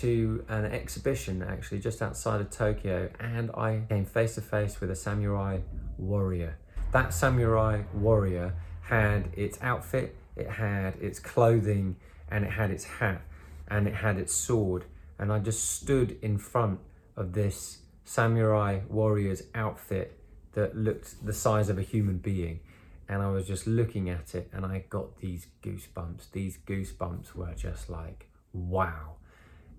to 0.00 0.42
an 0.48 0.64
exhibition 0.64 1.42
actually 1.42 1.80
just 1.80 2.00
outside 2.00 2.40
of 2.40 2.48
Tokyo 2.48 3.10
and 3.20 3.50
I 3.50 3.82
came 3.90 4.06
face 4.06 4.36
to 4.36 4.40
face 4.40 4.80
with 4.80 4.90
a 4.90 4.96
samurai 4.96 5.58
warrior. 5.98 6.56
That 6.94 7.12
samurai 7.12 7.82
warrior 7.92 8.54
had 8.82 9.28
its 9.36 9.58
outfit, 9.60 10.16
it 10.36 10.48
had 10.48 10.94
its 11.02 11.18
clothing, 11.18 11.96
and 12.30 12.44
it 12.44 12.52
had 12.52 12.70
its 12.70 12.84
hat, 12.84 13.20
and 13.68 13.86
it 13.86 13.96
had 13.96 14.16
its 14.16 14.34
sword. 14.34 14.86
And 15.18 15.30
I 15.30 15.40
just 15.40 15.70
stood 15.70 16.16
in 16.22 16.38
front 16.38 16.80
of 17.16 17.34
this 17.34 17.80
samurai 18.04 18.80
warrior's 18.88 19.42
outfit 19.54 20.18
that 20.52 20.76
looked 20.76 21.26
the 21.26 21.34
size 21.34 21.68
of 21.68 21.78
a 21.78 21.82
human 21.82 22.18
being. 22.18 22.60
And 23.08 23.20
I 23.22 23.30
was 23.30 23.46
just 23.46 23.66
looking 23.66 24.08
at 24.08 24.34
it 24.34 24.48
and 24.52 24.64
I 24.64 24.84
got 24.88 25.18
these 25.18 25.46
goosebumps. 25.62 26.30
These 26.32 26.58
goosebumps 26.66 27.34
were 27.34 27.54
just 27.54 27.90
like, 27.90 28.28
wow 28.54 29.16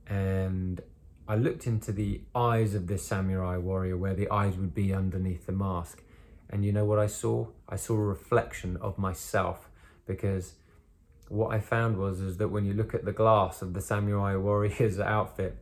and 0.08 0.82
I 1.28 1.36
looked 1.36 1.66
into 1.66 1.92
the 1.92 2.22
eyes 2.36 2.76
of 2.76 2.88
this 2.88 3.06
samurai 3.06 3.58
warrior 3.58 3.98
where 3.98 4.14
the 4.14 4.30
eyes 4.30 4.58
would 4.58 4.76
be 4.76 4.94
underneath 4.94 5.46
the 5.48 5.52
mask. 5.52 6.04
And 6.50 6.64
you 6.66 6.72
know 6.72 6.86
what 6.86 7.00
I 7.00 7.08
saw? 7.08 7.48
I 7.68 7.76
saw 7.76 7.96
a 7.96 8.00
reflection 8.00 8.78
of 8.78 8.98
myself 8.98 9.70
because 10.06 10.54
what 11.30 11.54
I 11.54 11.60
found 11.60 11.98
was 11.98 12.22
is 12.22 12.38
that 12.38 12.50
when 12.50 12.66
you 12.66 12.74
look 12.74 12.94
at 12.94 13.06
the 13.06 13.12
glass 13.12 13.62
of 13.62 13.74
the 13.74 13.82
samurai 13.82 14.36
warrior's 14.36 15.00
outfit, 15.18 15.58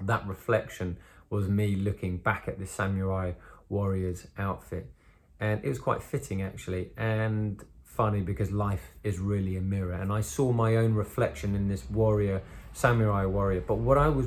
that 0.00 0.26
reflection 0.26 0.96
was 1.28 1.48
me 1.48 1.76
looking 1.76 2.16
back 2.16 2.48
at 2.48 2.58
the 2.58 2.66
samurai 2.66 3.32
warrior's 3.68 4.26
outfit. 4.38 4.90
And 5.38 5.64
it 5.64 5.68
was 5.68 5.78
quite 5.78 6.02
fitting 6.02 6.42
actually 6.42 6.90
and 6.96 7.62
funny 7.84 8.20
because 8.20 8.50
life 8.50 8.92
is 9.02 9.18
really 9.18 9.56
a 9.56 9.60
mirror. 9.60 9.92
And 9.92 10.12
I 10.12 10.20
saw 10.20 10.52
my 10.52 10.76
own 10.76 10.94
reflection 10.94 11.54
in 11.54 11.68
this 11.68 11.88
warrior 11.90 12.42
samurai 12.72 13.24
warrior. 13.26 13.60
But 13.60 13.76
what 13.76 13.98
I 13.98 14.08
was 14.08 14.26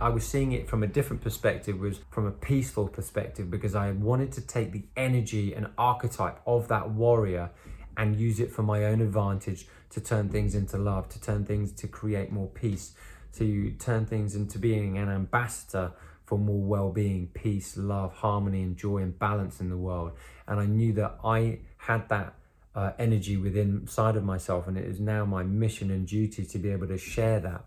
I 0.00 0.10
was 0.10 0.24
seeing 0.24 0.52
it 0.52 0.68
from 0.68 0.84
a 0.84 0.86
different 0.86 1.22
perspective 1.22 1.80
was 1.80 2.00
from 2.10 2.24
a 2.24 2.30
peaceful 2.30 2.86
perspective 2.86 3.50
because 3.50 3.74
I 3.74 3.90
wanted 3.90 4.30
to 4.32 4.40
take 4.40 4.70
the 4.70 4.84
energy 4.96 5.52
and 5.52 5.68
archetype 5.76 6.40
of 6.46 6.68
that 6.68 6.90
warrior 6.90 7.50
and 7.96 8.14
use 8.14 8.38
it 8.38 8.52
for 8.52 8.62
my 8.62 8.84
own 8.84 9.00
advantage 9.00 9.66
to 9.90 10.00
turn 10.00 10.28
things 10.28 10.54
into 10.54 10.78
love, 10.78 11.08
to 11.08 11.20
turn 11.20 11.44
things 11.44 11.72
to 11.72 11.88
create 11.88 12.30
more 12.30 12.46
peace, 12.46 12.94
to 13.34 13.72
turn 13.72 14.06
things 14.06 14.36
into 14.36 14.60
being 14.60 14.98
an 14.98 15.08
ambassador 15.08 15.90
for 16.26 16.38
more 16.38 16.62
well-being, 16.62 17.28
peace, 17.34 17.76
love, 17.76 18.12
harmony 18.12 18.62
and 18.62 18.76
joy 18.76 18.98
and 18.98 19.18
balance 19.18 19.60
in 19.60 19.68
the 19.68 19.76
world. 19.76 20.12
And 20.46 20.60
I 20.60 20.66
knew 20.66 20.92
that 20.92 21.18
I 21.24 21.58
had 21.76 22.08
that 22.10 22.34
uh, 22.76 22.92
energy 23.00 23.36
within 23.36 23.80
inside 23.82 24.14
of 24.14 24.22
myself 24.22 24.68
and 24.68 24.78
it 24.78 24.84
is 24.84 25.00
now 25.00 25.24
my 25.24 25.42
mission 25.42 25.90
and 25.90 26.06
duty 26.06 26.44
to 26.44 26.58
be 26.58 26.70
able 26.70 26.86
to 26.86 26.98
share 26.98 27.40
that 27.40 27.64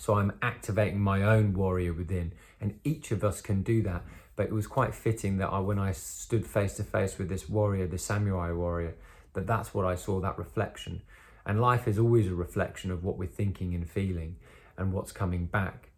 so 0.00 0.14
I'm 0.14 0.32
activating 0.40 0.98
my 0.98 1.22
own 1.22 1.52
warrior 1.52 1.92
within, 1.92 2.32
and 2.58 2.80
each 2.84 3.10
of 3.10 3.22
us 3.22 3.42
can 3.42 3.62
do 3.62 3.82
that. 3.82 4.02
But 4.34 4.46
it 4.46 4.52
was 4.52 4.66
quite 4.66 4.94
fitting 4.94 5.36
that 5.36 5.48
I, 5.48 5.58
when 5.58 5.78
I 5.78 5.92
stood 5.92 6.46
face 6.46 6.72
to 6.76 6.84
face 6.84 7.18
with 7.18 7.28
this 7.28 7.50
warrior, 7.50 7.86
the 7.86 7.98
samurai 7.98 8.50
warrior, 8.50 8.94
that 9.34 9.46
that's 9.46 9.74
what 9.74 9.84
I 9.84 9.96
saw 9.96 10.18
that 10.20 10.38
reflection. 10.38 11.02
And 11.44 11.60
life 11.60 11.86
is 11.86 11.98
always 11.98 12.28
a 12.28 12.34
reflection 12.34 12.90
of 12.90 13.04
what 13.04 13.18
we're 13.18 13.28
thinking 13.28 13.74
and 13.74 13.86
feeling 13.86 14.36
and 14.78 14.94
what's 14.94 15.12
coming 15.12 15.44
back. 15.44 15.90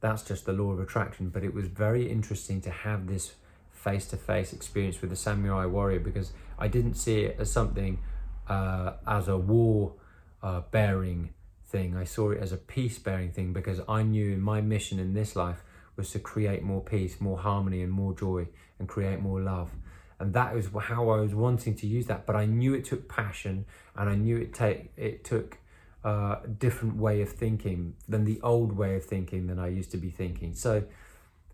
That's 0.00 0.22
just 0.22 0.44
the 0.44 0.52
law 0.52 0.72
of 0.72 0.78
attraction. 0.78 1.30
But 1.30 1.42
it 1.42 1.54
was 1.54 1.66
very 1.68 2.10
interesting 2.10 2.60
to 2.60 2.70
have 2.70 3.06
this 3.06 3.36
face 3.72 4.04
to 4.08 4.18
face 4.18 4.52
experience 4.52 5.00
with 5.00 5.08
the 5.08 5.16
samurai 5.16 5.64
warrior 5.64 6.00
because 6.00 6.32
I 6.58 6.68
didn't 6.68 6.94
see 6.94 7.20
it 7.20 7.36
as 7.38 7.50
something 7.50 8.00
uh, 8.48 8.96
as 9.06 9.28
a 9.28 9.38
war 9.38 9.94
uh, 10.42 10.60
bearing 10.70 11.30
thing. 11.66 11.96
I 11.96 12.04
saw 12.04 12.30
it 12.30 12.38
as 12.38 12.52
a 12.52 12.56
peace 12.56 12.98
bearing 12.98 13.32
thing 13.32 13.52
because 13.52 13.80
I 13.88 14.02
knew 14.02 14.36
my 14.36 14.60
mission 14.60 14.98
in 14.98 15.14
this 15.14 15.36
life 15.36 15.62
was 15.96 16.10
to 16.10 16.18
create 16.18 16.62
more 16.62 16.82
peace, 16.82 17.20
more 17.20 17.38
harmony, 17.38 17.82
and 17.82 17.90
more 17.90 18.14
joy, 18.14 18.48
and 18.78 18.88
create 18.88 19.20
more 19.20 19.40
love. 19.40 19.70
And 20.18 20.32
that 20.34 20.54
was 20.54 20.68
how 20.80 21.10
I 21.10 21.20
was 21.20 21.34
wanting 21.34 21.74
to 21.76 21.86
use 21.86 22.06
that. 22.06 22.26
But 22.26 22.36
I 22.36 22.46
knew 22.46 22.74
it 22.74 22.84
took 22.84 23.08
passion, 23.08 23.66
and 23.94 24.08
I 24.08 24.14
knew 24.14 24.36
it 24.36 24.54
take 24.54 24.90
it 24.96 25.24
took 25.24 25.58
uh, 26.04 26.36
a 26.44 26.48
different 26.48 26.96
way 26.96 27.20
of 27.20 27.30
thinking 27.30 27.94
than 28.08 28.24
the 28.24 28.40
old 28.42 28.72
way 28.72 28.96
of 28.96 29.04
thinking 29.04 29.46
than 29.46 29.58
I 29.58 29.68
used 29.68 29.90
to 29.90 29.96
be 29.96 30.10
thinking. 30.10 30.54
So, 30.54 30.84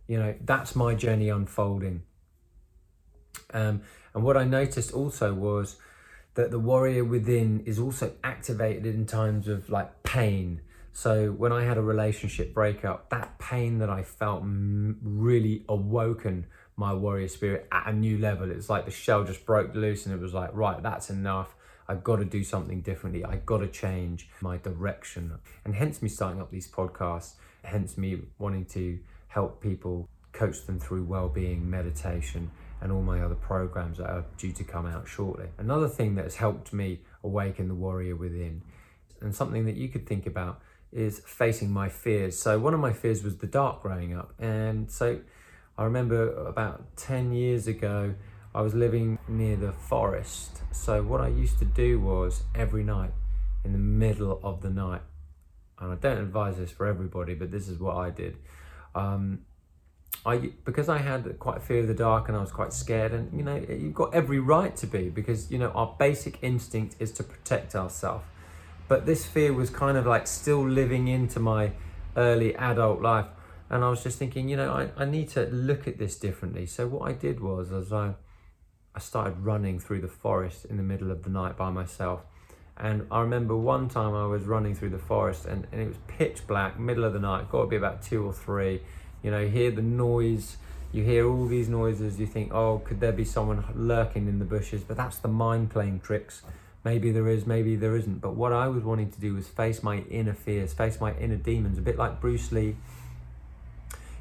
you 0.07 0.19
know, 0.19 0.35
that's 0.45 0.77
my 0.77 0.95
journey 0.95 1.29
unfolding. 1.29 2.03
Um, 3.53 3.83
and 4.15 4.23
what 4.23 4.37
I 4.37 4.45
noticed 4.45 4.93
also 4.93 5.33
was 5.33 5.77
that 6.35 6.51
the 6.51 6.59
warrior 6.59 7.05
within 7.05 7.63
is 7.67 7.79
also 7.79 8.13
activated 8.25 8.87
in 8.87 9.07
times 9.07 9.49
of 9.49 9.69
like 9.69 10.03
pain. 10.03 10.61
So 10.93 11.31
when 11.31 11.53
I 11.53 11.65
had 11.65 11.79
a 11.79 11.83
relationship 11.83 12.53
breakup, 12.53 13.11
that 13.11 13.39
pain 13.39 13.79
that 13.79 13.91
I 13.91 14.03
felt 14.03 14.43
really 14.45 15.65
awoken 15.69 16.47
my 16.77 16.93
warrior 16.95 17.29
spirit 17.29 17.69
at 17.71 17.87
a 17.87 17.93
new 17.93 18.19
level. 18.19 18.51
It's 18.51 18.71
like 18.71 18.85
the 18.85 18.91
shell 18.91 19.25
just 19.25 19.45
broke 19.45 19.75
loose 19.75 20.07
and 20.07 20.15
it 20.15 20.21
was 20.21 20.35
like, 20.35 20.51
right, 20.53 20.83
that's 20.83 21.11
enough. 21.11 21.55
I've 21.89 22.05
got 22.05 22.17
to 22.17 22.25
do 22.25 22.45
something 22.45 22.81
differently. 22.81 23.25
I've 23.25 23.45
got 23.45 23.59
to 23.59 23.69
change 23.69 24.29
my 24.41 24.57
direction. 24.57 25.33
And 25.65 25.75
hence 25.75 26.01
me 26.01 26.09
starting 26.09 26.41
up 26.41 26.51
these 26.51 26.71
podcasts, 26.71 27.35
hence 27.63 27.99
me 27.99 28.23
wanting 28.39 28.65
to 28.67 28.99
help 29.29 29.61
people 29.63 30.09
coach 30.33 30.65
them 30.67 30.79
through 30.79 31.05
well-being, 31.05 31.69
meditation, 31.69 32.51
and 32.83 32.91
all 32.91 33.01
my 33.01 33.21
other 33.21 33.37
programs 33.37 33.99
that 33.99 34.11
are 34.11 34.25
due 34.37 34.53
to 34.53 34.65
come 34.65 34.87
out 34.87 35.07
shortly. 35.07 35.47
Another 35.57 35.89
thing 35.89 36.17
that 36.17 36.25
has 36.25 36.35
helped 36.35 36.73
me 36.73 37.01
awaken 37.23 37.69
the 37.69 37.75
warrior 37.75 38.17
within, 38.17 38.63
and 39.21 39.35
something 39.35 39.65
that 39.67 39.77
you 39.77 39.89
could 39.89 40.05
think 40.07 40.27
about, 40.27 40.61
is 40.91 41.21
facing 41.21 41.71
my 41.71 41.89
fears. 41.89 42.37
So, 42.37 42.59
one 42.59 42.75
of 42.75 42.81
my 42.81 42.93
fears 42.93 43.23
was 43.23 43.37
the 43.39 43.47
dark 43.47 43.83
growing 43.83 44.15
up. 44.15 44.35
And 44.39 44.91
so, 44.91 45.21
I 45.79 45.85
remember 45.85 46.33
about 46.45 46.97
10 46.97 47.33
years 47.33 47.67
ago, 47.69 48.15
I 48.55 48.61
was 48.61 48.75
living 48.75 49.19
near 49.29 49.57
the 49.57 49.73
forest. 49.73 50.61
So, 50.73 51.03
what 51.03 51.21
I 51.21 51.29
used 51.29 51.61
to 51.61 51.65
do 51.65 52.01
was 52.01 52.43
every 52.55 52.83
night, 52.83 53.13
in 53.65 53.73
the 53.73 53.79
middle 53.79 54.41
of 54.43 54.61
the 54.61 54.71
night, 54.71 55.03
and 55.79 55.93
I 55.93 55.95
don't 55.95 56.19
advise 56.19 56.57
this 56.57 56.73
for 56.73 56.87
everybody, 56.87 57.35
but 57.35 57.53
this 57.53 57.69
is 57.69 57.79
what 57.79 57.97
I 57.97 58.11
did. 58.11 58.37
Um, 58.95 59.43
I 60.25 60.53
because 60.65 60.89
I 60.89 60.99
had 60.99 61.39
quite 61.39 61.57
a 61.57 61.61
fear 61.61 61.81
of 61.81 61.89
the 61.89 61.95
dark 61.95 62.29
and 62.29 62.37
I 62.37 62.41
was 62.41 62.53
quite 62.53 62.73
scared 62.73 63.13
and 63.13 63.37
you 63.37 63.43
know 63.43 63.57
you've 63.57 63.95
got 63.95 64.15
every 64.15 64.39
right 64.39 64.75
to 64.77 64.87
be 64.87 65.09
because 65.09 65.51
you 65.51 65.59
know 65.59 65.71
our 65.71 65.95
basic 65.99 66.43
instinct 66.43 66.97
is 67.01 67.11
to 67.13 67.25
protect 67.25 67.75
ourselves 67.75 68.25
but 68.93 69.07
this 69.07 69.25
fear 69.25 69.53
was 69.53 69.71
kind 69.71 69.97
of 69.97 70.07
like 70.07 70.27
still 70.27 70.69
living 70.69 71.09
into 71.09 71.41
my 71.41 71.73
early 72.17 72.55
adult 72.57 73.01
life. 73.01 73.25
And 73.71 73.83
I 73.83 73.89
was 73.89 74.03
just 74.03 74.19
thinking 74.19 74.51
you 74.51 74.57
know 74.59 74.71
I, 74.71 75.03
I 75.03 75.07
need 75.07 75.31
to 75.31 75.47
look 75.47 75.89
at 75.89 75.99
this 75.99 76.19
differently. 76.19 76.67
So 76.67 76.87
what 76.87 77.09
I 77.09 77.15
did 77.15 77.41
was 77.41 77.73
as 77.73 77.93
I 77.93 78.15
I 78.95 78.99
started 78.99 79.39
running 79.39 79.81
through 79.81 80.03
the 80.03 80.09
forest 80.09 80.67
in 80.67 80.77
the 80.77 80.83
middle 80.83 81.11
of 81.11 81.23
the 81.23 81.31
night 81.31 81.57
by 81.57 81.71
myself. 81.71 82.21
And 82.77 83.07
I 83.11 83.21
remember 83.21 83.57
one 83.57 83.89
time 83.89 84.15
I 84.15 84.27
was 84.27 84.43
running 84.45 84.75
through 84.75 84.91
the 84.91 84.99
forest 84.99 85.47
and, 85.47 85.67
and 85.73 85.81
it 85.81 85.89
was 85.89 85.97
pitch 86.07 86.47
black 86.47 86.79
middle 86.79 87.05
of 87.05 87.15
the 87.15 87.19
night 87.19 87.51
got 87.51 87.63
to 87.63 87.67
be 87.69 87.77
about 87.77 88.03
two 88.03 88.27
or 88.27 88.35
three 88.35 88.83
you 89.23 89.31
know, 89.31 89.47
hear 89.47 89.71
the 89.71 89.83
noise, 89.83 90.57
you 90.93 91.03
hear 91.05 91.27
all 91.29 91.47
these 91.47 91.69
noises, 91.69 92.21
you 92.21 92.27
think, 92.27 92.53
oh, 92.53 92.79
could 92.85 93.01
there 93.01 93.13
be 93.13 93.25
someone 93.25 93.65
lurking 93.75 94.29
in 94.29 94.39
the 94.39 94.45
bushes? 94.45 94.83
But 94.83 94.97
that's 94.97 95.19
the 95.19 95.29
mind 95.29 95.71
playing 95.71 96.01
tricks. 96.01 96.43
Maybe 96.85 97.13
there 97.13 97.29
is, 97.29 97.47
maybe 97.47 97.77
there 97.77 97.97
isn't. 97.97 98.21
But 98.21 98.35
what 98.35 98.53
I 98.53 98.69
was 98.69 98.83
wanting 98.83 99.11
to 99.11 99.21
do 99.21 99.35
was 99.35 99.49
face 99.49 99.83
my 99.83 99.99
inner 100.11 100.35
fears, 100.35 100.73
face 100.73 101.01
my 101.01 101.15
inner 101.17 101.37
demons, 101.37 101.79
a 101.79 101.83
bit 101.83 101.97
like 101.97 102.21
Bruce 102.21 102.51
Lee. 102.53 102.77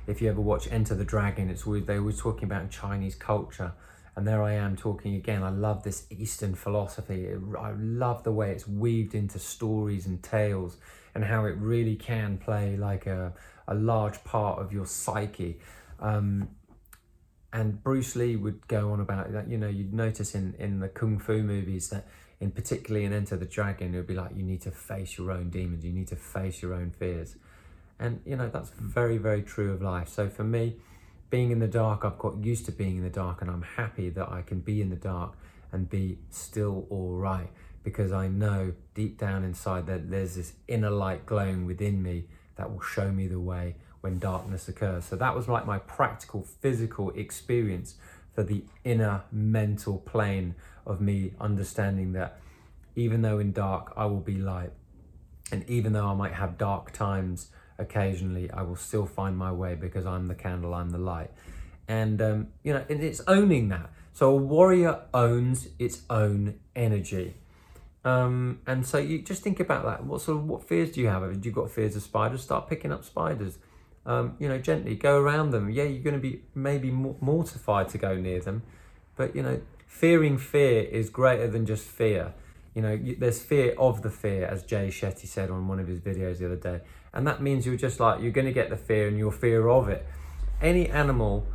If 0.07 0.21
you 0.21 0.29
ever 0.29 0.41
watch 0.41 0.67
Enter 0.71 0.95
the 0.95 1.03
Dragon, 1.03 1.49
it's 1.49 1.65
always 1.65 1.85
they 1.85 1.97
always 1.97 2.19
talking 2.19 2.43
about 2.43 2.69
Chinese 2.69 3.15
culture. 3.15 3.73
And 4.15 4.27
there 4.27 4.43
I 4.43 4.53
am 4.53 4.75
talking 4.75 5.15
again. 5.15 5.41
I 5.41 5.49
love 5.49 5.83
this 5.83 6.05
Eastern 6.09 6.53
philosophy. 6.53 7.29
I 7.57 7.71
love 7.71 8.23
the 8.23 8.31
way 8.31 8.51
it's 8.51 8.67
weaved 8.67 9.15
into 9.15 9.39
stories 9.39 10.05
and 10.05 10.21
tales 10.21 10.77
and 11.15 11.23
how 11.23 11.45
it 11.45 11.55
really 11.57 11.95
can 11.95 12.37
play 12.37 12.75
like 12.77 13.07
a, 13.07 13.33
a 13.71 13.73
large 13.73 14.23
part 14.25 14.59
of 14.59 14.73
your 14.73 14.85
psyche. 14.85 15.57
Um, 15.99 16.49
and 17.53 17.81
Bruce 17.81 18.15
Lee 18.15 18.35
would 18.35 18.67
go 18.67 18.91
on 18.91 18.99
about 18.99 19.31
that. 19.31 19.49
You 19.49 19.57
know, 19.57 19.67
you'd 19.67 19.93
notice 19.93 20.35
in 20.35 20.55
in 20.59 20.79
the 20.79 20.89
kung 20.89 21.19
fu 21.19 21.41
movies 21.41 21.89
that, 21.89 22.07
in 22.39 22.51
particularly 22.51 23.05
in 23.05 23.13
Enter 23.13 23.37
the 23.37 23.45
Dragon, 23.45 23.93
it 23.93 23.97
would 23.97 24.07
be 24.07 24.13
like 24.13 24.31
you 24.35 24.43
need 24.43 24.61
to 24.61 24.71
face 24.71 25.17
your 25.17 25.31
own 25.31 25.49
demons, 25.49 25.85
you 25.85 25.93
need 25.93 26.07
to 26.09 26.15
face 26.15 26.61
your 26.61 26.73
own 26.73 26.91
fears, 26.91 27.35
and 27.99 28.21
you 28.25 28.35
know 28.35 28.49
that's 28.49 28.69
very 28.69 29.17
very 29.17 29.41
true 29.41 29.71
of 29.73 29.81
life. 29.81 30.09
So 30.09 30.29
for 30.29 30.43
me, 30.43 30.77
being 31.29 31.51
in 31.51 31.59
the 31.59 31.67
dark, 31.67 32.05
I've 32.05 32.19
got 32.19 32.43
used 32.43 32.65
to 32.65 32.71
being 32.71 32.97
in 32.97 33.03
the 33.03 33.09
dark, 33.09 33.41
and 33.41 33.49
I'm 33.49 33.63
happy 33.63 34.09
that 34.09 34.29
I 34.29 34.41
can 34.41 34.59
be 34.59 34.81
in 34.81 34.89
the 34.89 34.95
dark 35.13 35.33
and 35.71 35.89
be 35.89 36.19
still 36.29 36.85
all 36.89 37.13
right 37.13 37.49
because 37.83 38.11
I 38.11 38.27
know 38.27 38.73
deep 38.93 39.17
down 39.17 39.43
inside 39.43 39.87
that 39.87 40.09
there's 40.09 40.35
this 40.35 40.53
inner 40.67 40.89
light 40.89 41.25
glowing 41.25 41.65
within 41.65 42.03
me 42.03 42.25
that 42.61 42.71
will 42.71 42.81
show 42.81 43.11
me 43.11 43.27
the 43.27 43.39
way 43.39 43.75
when 44.01 44.19
darkness 44.19 44.67
occurs. 44.67 45.05
So 45.05 45.15
that 45.15 45.35
was 45.35 45.47
like 45.47 45.65
my 45.65 45.79
practical 45.79 46.43
physical 46.43 47.09
experience 47.11 47.95
for 48.35 48.43
the 48.43 48.63
inner 48.83 49.23
mental 49.31 49.97
plane 49.97 50.53
of 50.85 51.01
me 51.01 51.33
understanding 51.39 52.13
that 52.13 52.39
even 52.95 53.23
though 53.23 53.39
in 53.39 53.51
dark 53.51 53.93
I 53.97 54.05
will 54.05 54.19
be 54.19 54.35
light. 54.35 54.73
And 55.51 55.67
even 55.67 55.93
though 55.93 56.05
I 56.05 56.13
might 56.13 56.33
have 56.33 56.59
dark 56.59 56.93
times 56.93 57.49
occasionally 57.79 58.51
I 58.51 58.61
will 58.61 58.75
still 58.75 59.07
find 59.07 59.35
my 59.35 59.51
way 59.51 59.73
because 59.73 60.05
I'm 60.05 60.27
the 60.27 60.35
candle 60.35 60.75
I'm 60.75 60.91
the 60.91 60.99
light. 60.99 61.31
And 61.87 62.21
um, 62.21 62.47
you 62.61 62.73
know 62.73 62.85
and 62.89 63.03
it's 63.03 63.21
owning 63.27 63.69
that. 63.69 63.89
So 64.13 64.29
a 64.29 64.35
warrior 64.35 65.01
owns 65.15 65.69
its 65.79 66.03
own 66.11 66.59
energy 66.75 67.33
um, 68.03 68.59
and 68.65 68.85
so 68.85 68.97
you 68.97 69.21
just 69.21 69.43
think 69.43 69.59
about 69.59 69.85
that. 69.85 70.05
What 70.05 70.21
sort 70.21 70.39
of 70.39 70.45
what 70.45 70.67
fears 70.67 70.91
do 70.91 71.01
you 71.01 71.07
have? 71.07 71.21
Have 71.21 71.45
you 71.45 71.51
got 71.51 71.69
fears 71.69 71.95
of 71.95 72.01
spiders? 72.01 72.41
Start 72.41 72.67
picking 72.67 72.91
up 72.91 73.05
spiders. 73.05 73.59
Um, 74.05 74.35
you 74.39 74.49
know, 74.49 74.57
gently 74.57 74.95
go 74.95 75.19
around 75.19 75.51
them. 75.51 75.69
Yeah, 75.69 75.83
you're 75.83 76.01
going 76.01 76.15
to 76.15 76.21
be 76.21 76.41
maybe 76.55 76.89
mortified 76.89 77.89
to 77.89 77.99
go 77.99 78.15
near 78.15 78.41
them, 78.41 78.63
but 79.15 79.35
you 79.35 79.43
know, 79.43 79.61
fearing 79.85 80.39
fear 80.39 80.81
is 80.81 81.09
greater 81.09 81.47
than 81.47 81.65
just 81.65 81.85
fear. 81.85 82.33
You 82.73 82.81
know, 82.81 82.97
there's 83.19 83.41
fear 83.41 83.75
of 83.77 84.01
the 84.01 84.09
fear, 84.09 84.45
as 84.45 84.63
Jay 84.63 84.87
Shetty 84.87 85.27
said 85.27 85.51
on 85.51 85.67
one 85.67 85.79
of 85.79 85.87
his 85.87 85.99
videos 85.99 86.39
the 86.39 86.45
other 86.45 86.55
day, 86.55 86.81
and 87.13 87.27
that 87.27 87.41
means 87.41 87.65
you're 87.65 87.75
just 87.75 87.99
like 87.99 88.21
you're 88.21 88.31
going 88.31 88.47
to 88.47 88.53
get 88.53 88.69
the 88.71 88.77
fear 88.77 89.07
and 89.07 89.19
you're 89.19 89.31
fear 89.31 89.67
of 89.69 89.89
it. 89.89 90.05
Any 90.59 90.89
animal 90.89 91.45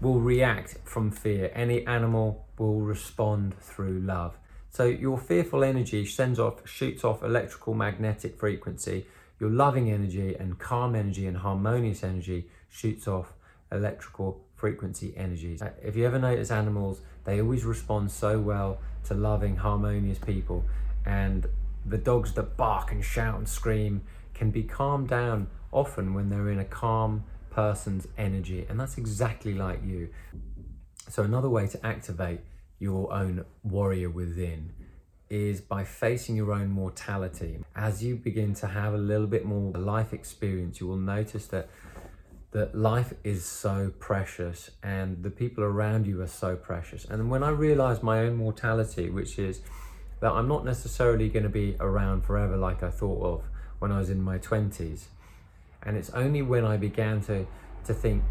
will 0.00 0.20
react 0.20 0.78
from 0.84 1.10
fear. 1.10 1.50
Any 1.54 1.86
animal 1.86 2.46
will 2.58 2.80
respond 2.80 3.58
through 3.60 4.00
love. 4.00 4.38
So 4.72 4.86
your 4.86 5.18
fearful 5.18 5.62
energy 5.64 6.06
sends 6.06 6.38
off, 6.38 6.66
shoots 6.66 7.04
off 7.04 7.22
electrical 7.22 7.74
magnetic 7.74 8.38
frequency. 8.38 9.04
Your 9.38 9.50
loving 9.50 9.90
energy 9.90 10.34
and 10.34 10.58
calm 10.58 10.94
energy 10.94 11.26
and 11.26 11.36
harmonious 11.36 12.02
energy 12.02 12.48
shoots 12.70 13.06
off 13.06 13.34
electrical 13.70 14.42
frequency 14.56 15.12
energies. 15.14 15.60
Uh, 15.60 15.72
if 15.82 15.94
you 15.94 16.06
ever 16.06 16.18
notice 16.18 16.50
animals, 16.50 17.02
they 17.24 17.38
always 17.38 17.66
respond 17.66 18.10
so 18.10 18.40
well 18.40 18.78
to 19.04 19.12
loving, 19.12 19.56
harmonious 19.56 20.18
people. 20.18 20.64
And 21.04 21.46
the 21.84 21.98
dogs 21.98 22.32
that 22.32 22.56
bark 22.56 22.92
and 22.92 23.04
shout 23.04 23.36
and 23.36 23.46
scream 23.46 24.00
can 24.32 24.50
be 24.50 24.62
calmed 24.62 25.08
down 25.10 25.48
often 25.70 26.14
when 26.14 26.30
they're 26.30 26.48
in 26.48 26.58
a 26.58 26.64
calm 26.64 27.24
person's 27.50 28.08
energy. 28.16 28.64
And 28.70 28.80
that's 28.80 28.96
exactly 28.96 29.52
like 29.52 29.84
you. 29.84 30.08
So, 31.10 31.24
another 31.24 31.50
way 31.50 31.66
to 31.66 31.86
activate 31.86 32.40
your 32.82 33.12
own 33.12 33.44
warrior 33.62 34.10
within 34.10 34.72
is 35.30 35.60
by 35.60 35.84
facing 35.84 36.36
your 36.36 36.52
own 36.52 36.68
mortality. 36.68 37.64
As 37.76 38.02
you 38.02 38.16
begin 38.16 38.54
to 38.56 38.66
have 38.66 38.92
a 38.92 38.98
little 38.98 39.28
bit 39.28 39.46
more 39.46 39.72
life 39.72 40.12
experience, 40.12 40.80
you 40.80 40.88
will 40.88 40.96
notice 40.96 41.46
that 41.46 41.68
that 42.50 42.74
life 42.74 43.14
is 43.24 43.46
so 43.46 43.90
precious 43.98 44.70
and 44.82 45.22
the 45.22 45.30
people 45.30 45.64
around 45.64 46.06
you 46.06 46.20
are 46.20 46.26
so 46.26 46.54
precious. 46.54 47.06
And 47.06 47.30
when 47.30 47.42
I 47.42 47.48
realized 47.48 48.02
my 48.02 48.18
own 48.18 48.36
mortality, 48.36 49.08
which 49.08 49.38
is 49.38 49.62
that 50.20 50.30
I'm 50.32 50.48
not 50.48 50.62
necessarily 50.62 51.30
going 51.30 51.44
to 51.44 51.48
be 51.48 51.76
around 51.80 52.24
forever 52.24 52.58
like 52.58 52.82
I 52.82 52.90
thought 52.90 53.22
of 53.24 53.44
when 53.78 53.90
I 53.90 53.98
was 53.98 54.10
in 54.10 54.20
my 54.20 54.38
20s. 54.38 55.04
And 55.82 55.96
it's 55.96 56.10
only 56.10 56.42
when 56.42 56.64
I 56.64 56.76
began 56.76 57.22
to 57.22 57.46
to 57.84 57.94
think, 57.94 58.22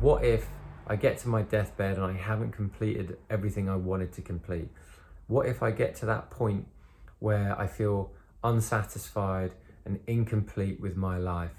what 0.00 0.24
if 0.24 0.48
I 0.90 0.96
get 0.96 1.18
to 1.18 1.28
my 1.28 1.42
deathbed 1.42 1.98
and 1.98 2.04
I 2.04 2.14
haven't 2.14 2.50
completed 2.50 3.16
everything 3.30 3.68
I 3.68 3.76
wanted 3.76 4.12
to 4.14 4.22
complete? 4.22 4.68
What 5.28 5.46
if 5.46 5.62
I 5.62 5.70
get 5.70 5.94
to 5.96 6.06
that 6.06 6.30
point 6.30 6.66
where 7.20 7.56
I 7.56 7.68
feel 7.68 8.10
unsatisfied 8.42 9.52
and 9.84 10.00
incomplete 10.08 10.80
with 10.80 10.96
my 10.96 11.16
life? 11.16 11.54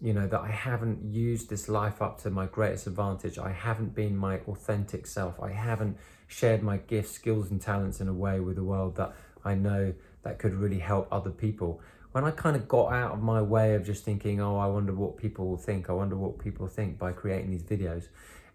You 0.00 0.14
know, 0.14 0.26
that 0.26 0.40
I 0.40 0.50
haven't 0.50 1.14
used 1.14 1.48
this 1.48 1.68
life 1.68 2.02
up 2.02 2.20
to 2.22 2.30
my 2.30 2.46
greatest 2.46 2.88
advantage. 2.88 3.38
I 3.38 3.52
haven't 3.52 3.94
been 3.94 4.16
my 4.16 4.38
authentic 4.48 5.06
self. 5.06 5.40
I 5.40 5.52
haven't 5.52 5.96
shared 6.26 6.64
my 6.64 6.78
gifts, 6.78 7.12
skills, 7.12 7.52
and 7.52 7.62
talents 7.62 8.00
in 8.00 8.08
a 8.08 8.12
way 8.12 8.40
with 8.40 8.56
the 8.56 8.64
world 8.64 8.96
that 8.96 9.14
I 9.44 9.54
know 9.54 9.94
that 10.24 10.40
could 10.40 10.54
really 10.54 10.80
help 10.80 11.06
other 11.12 11.30
people. 11.30 11.80
when 12.10 12.24
I 12.24 12.30
kind 12.30 12.56
of 12.56 12.66
got 12.66 12.94
out 12.94 13.12
of 13.12 13.22
my 13.22 13.42
way 13.42 13.74
of 13.74 13.84
just 13.84 14.02
thinking, 14.02 14.40
oh, 14.40 14.56
I 14.56 14.66
wonder 14.66 14.94
what 14.94 15.18
people 15.18 15.46
will 15.46 15.58
think, 15.58 15.90
I 15.90 15.92
wonder 15.92 16.16
what 16.16 16.38
people 16.38 16.66
think 16.66 16.98
by 16.98 17.12
creating 17.12 17.50
these 17.50 17.62
videos 17.62 18.08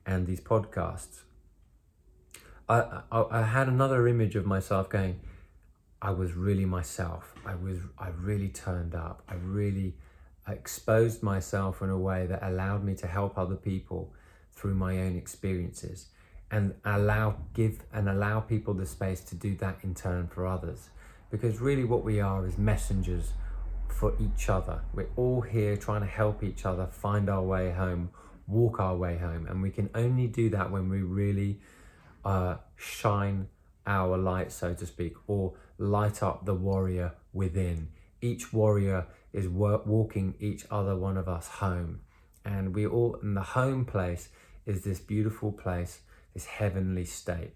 and 0.06 0.28
these 0.28 0.42
podcasts, 0.42 1.22
I, 2.68 3.02
I, 3.12 3.26
I 3.32 3.42
had 3.44 3.68
another 3.68 4.08
image 4.08 4.36
of 4.36 4.46
myself 4.46 4.90
going, 4.90 5.20
I 6.02 6.12
was 6.12 6.34
really 6.34 6.66
myself. 6.66 7.36
I 7.46 7.56
was 7.56 7.78
I 8.00 8.10
really 8.10 8.50
turned 8.50 8.96
up. 8.96 9.22
I 9.30 9.36
really 9.36 9.94
exposed 10.48 11.22
myself 11.22 11.82
in 11.82 11.90
a 11.90 11.98
way 11.98 12.26
that 12.26 12.42
allowed 12.42 12.84
me 12.84 12.96
to 12.96 13.08
help 13.08 13.38
other 13.38 13.56
people 13.56 14.14
through 14.52 14.74
my 14.74 15.00
own 15.00 15.16
experiences 15.16 16.08
and 16.50 16.74
allow 16.84 17.36
give 17.54 17.84
and 17.94 18.10
allow 18.10 18.40
people 18.40 18.74
the 18.74 18.86
space 18.86 19.22
to 19.22 19.36
do 19.36 19.56
that 19.56 19.78
in 19.84 19.96
turn 19.96 20.28
for 20.28 20.46
others 20.46 20.90
because 21.30 21.62
really 21.62 21.84
what 21.84 22.04
we 22.04 22.20
are 22.20 22.46
is 22.46 22.58
messengers 22.58 23.34
for 23.88 24.14
each 24.20 24.50
other 24.50 24.82
we're 24.94 25.08
all 25.16 25.42
here 25.42 25.78
trying 25.78 26.02
to 26.02 26.08
help 26.08 26.44
each 26.44 26.66
other 26.66 26.88
find 26.88 27.30
our 27.30 27.42
way 27.42 27.72
home 27.72 28.10
walk 28.48 28.80
our 28.80 28.96
way 28.96 29.18
home 29.18 29.46
and 29.48 29.62
we 29.62 29.70
can 29.70 29.90
only 29.96 30.28
do 30.28 30.50
that 30.50 30.72
when 30.72 30.90
we 30.90 31.02
really 31.02 31.60
uh, 32.26 32.56
shine 32.76 33.48
our 33.88 34.18
light 34.18 34.52
so 34.52 34.74
to 34.74 34.86
speak 34.86 35.14
or 35.28 35.54
light 35.78 36.22
up 36.22 36.46
the 36.46 36.54
warrior 36.54 37.14
within 37.34 37.88
each 38.22 38.54
warrior 38.54 39.06
is 39.34 39.48
walking 39.48 40.36
each 40.40 40.66
other 40.70 40.96
one 40.96 41.18
of 41.18 41.28
us 41.28 41.48
home 41.48 42.02
and 42.46 42.76
we 42.76 42.86
all 42.86 43.16
in 43.24 43.34
the 43.34 43.42
home 43.42 43.86
place 43.86 44.30
is 44.66 44.84
this 44.84 45.00
beautiful 45.00 45.52
place 45.52 46.02
this 46.34 46.46
heavenly 46.46 47.06
state. 47.06 47.54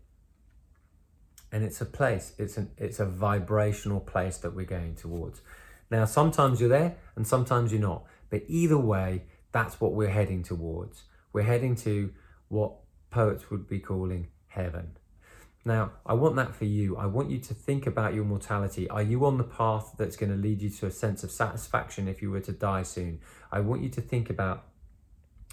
And 1.52 1.64
it's 1.64 1.80
a 1.80 1.86
place, 1.86 2.34
it's 2.38 2.58
an 2.58 2.72
it's 2.78 3.00
a 3.00 3.06
vibrational 3.06 4.00
place 4.00 4.38
that 4.40 4.54
we're 4.54 4.66
going 4.66 4.96
towards. 4.96 5.42
Now 5.90 6.06
sometimes 6.06 6.60
you're 6.60 6.70
there 6.70 6.98
and 7.16 7.26
sometimes 7.26 7.72
you're 7.72 7.82
not. 7.82 8.04
But 8.30 8.44
either 8.48 8.78
way, 8.78 9.24
that's 9.56 9.80
what 9.80 9.94
we're 9.94 10.10
heading 10.10 10.44
towards. 10.44 11.04
We're 11.32 11.44
heading 11.44 11.78
to 11.78 12.12
what 12.50 12.74
poets 13.10 13.50
would 13.50 13.70
be 13.70 13.80
calling 13.80 14.28
heaven. 14.48 14.98
Now, 15.64 15.94
I 16.06 16.14
want 16.14 16.36
that 16.36 16.54
for 16.54 16.66
you. 16.66 16.98
I 16.98 17.06
want 17.06 17.32
you 17.32 17.40
to 17.40 17.54
think 17.54 17.88
about 17.88 18.14
your 18.14 18.26
mortality. 18.26 18.90
Are 18.90 19.02
you 19.02 19.26
on 19.26 19.38
the 19.38 19.46
path 19.46 19.94
that's 19.98 20.18
going 20.18 20.30
to 20.30 20.38
lead 20.38 20.62
you 20.62 20.70
to 20.72 20.88
a 20.88 20.92
sense 20.92 21.24
of 21.24 21.32
satisfaction 21.32 22.10
if 22.10 22.22
you 22.22 22.32
were 22.32 22.42
to 22.42 22.52
die 22.52 22.84
soon? 22.84 23.22
I 23.50 23.62
want 23.62 23.82
you 23.82 23.88
to 23.92 24.02
think 24.02 24.30
about 24.30 24.66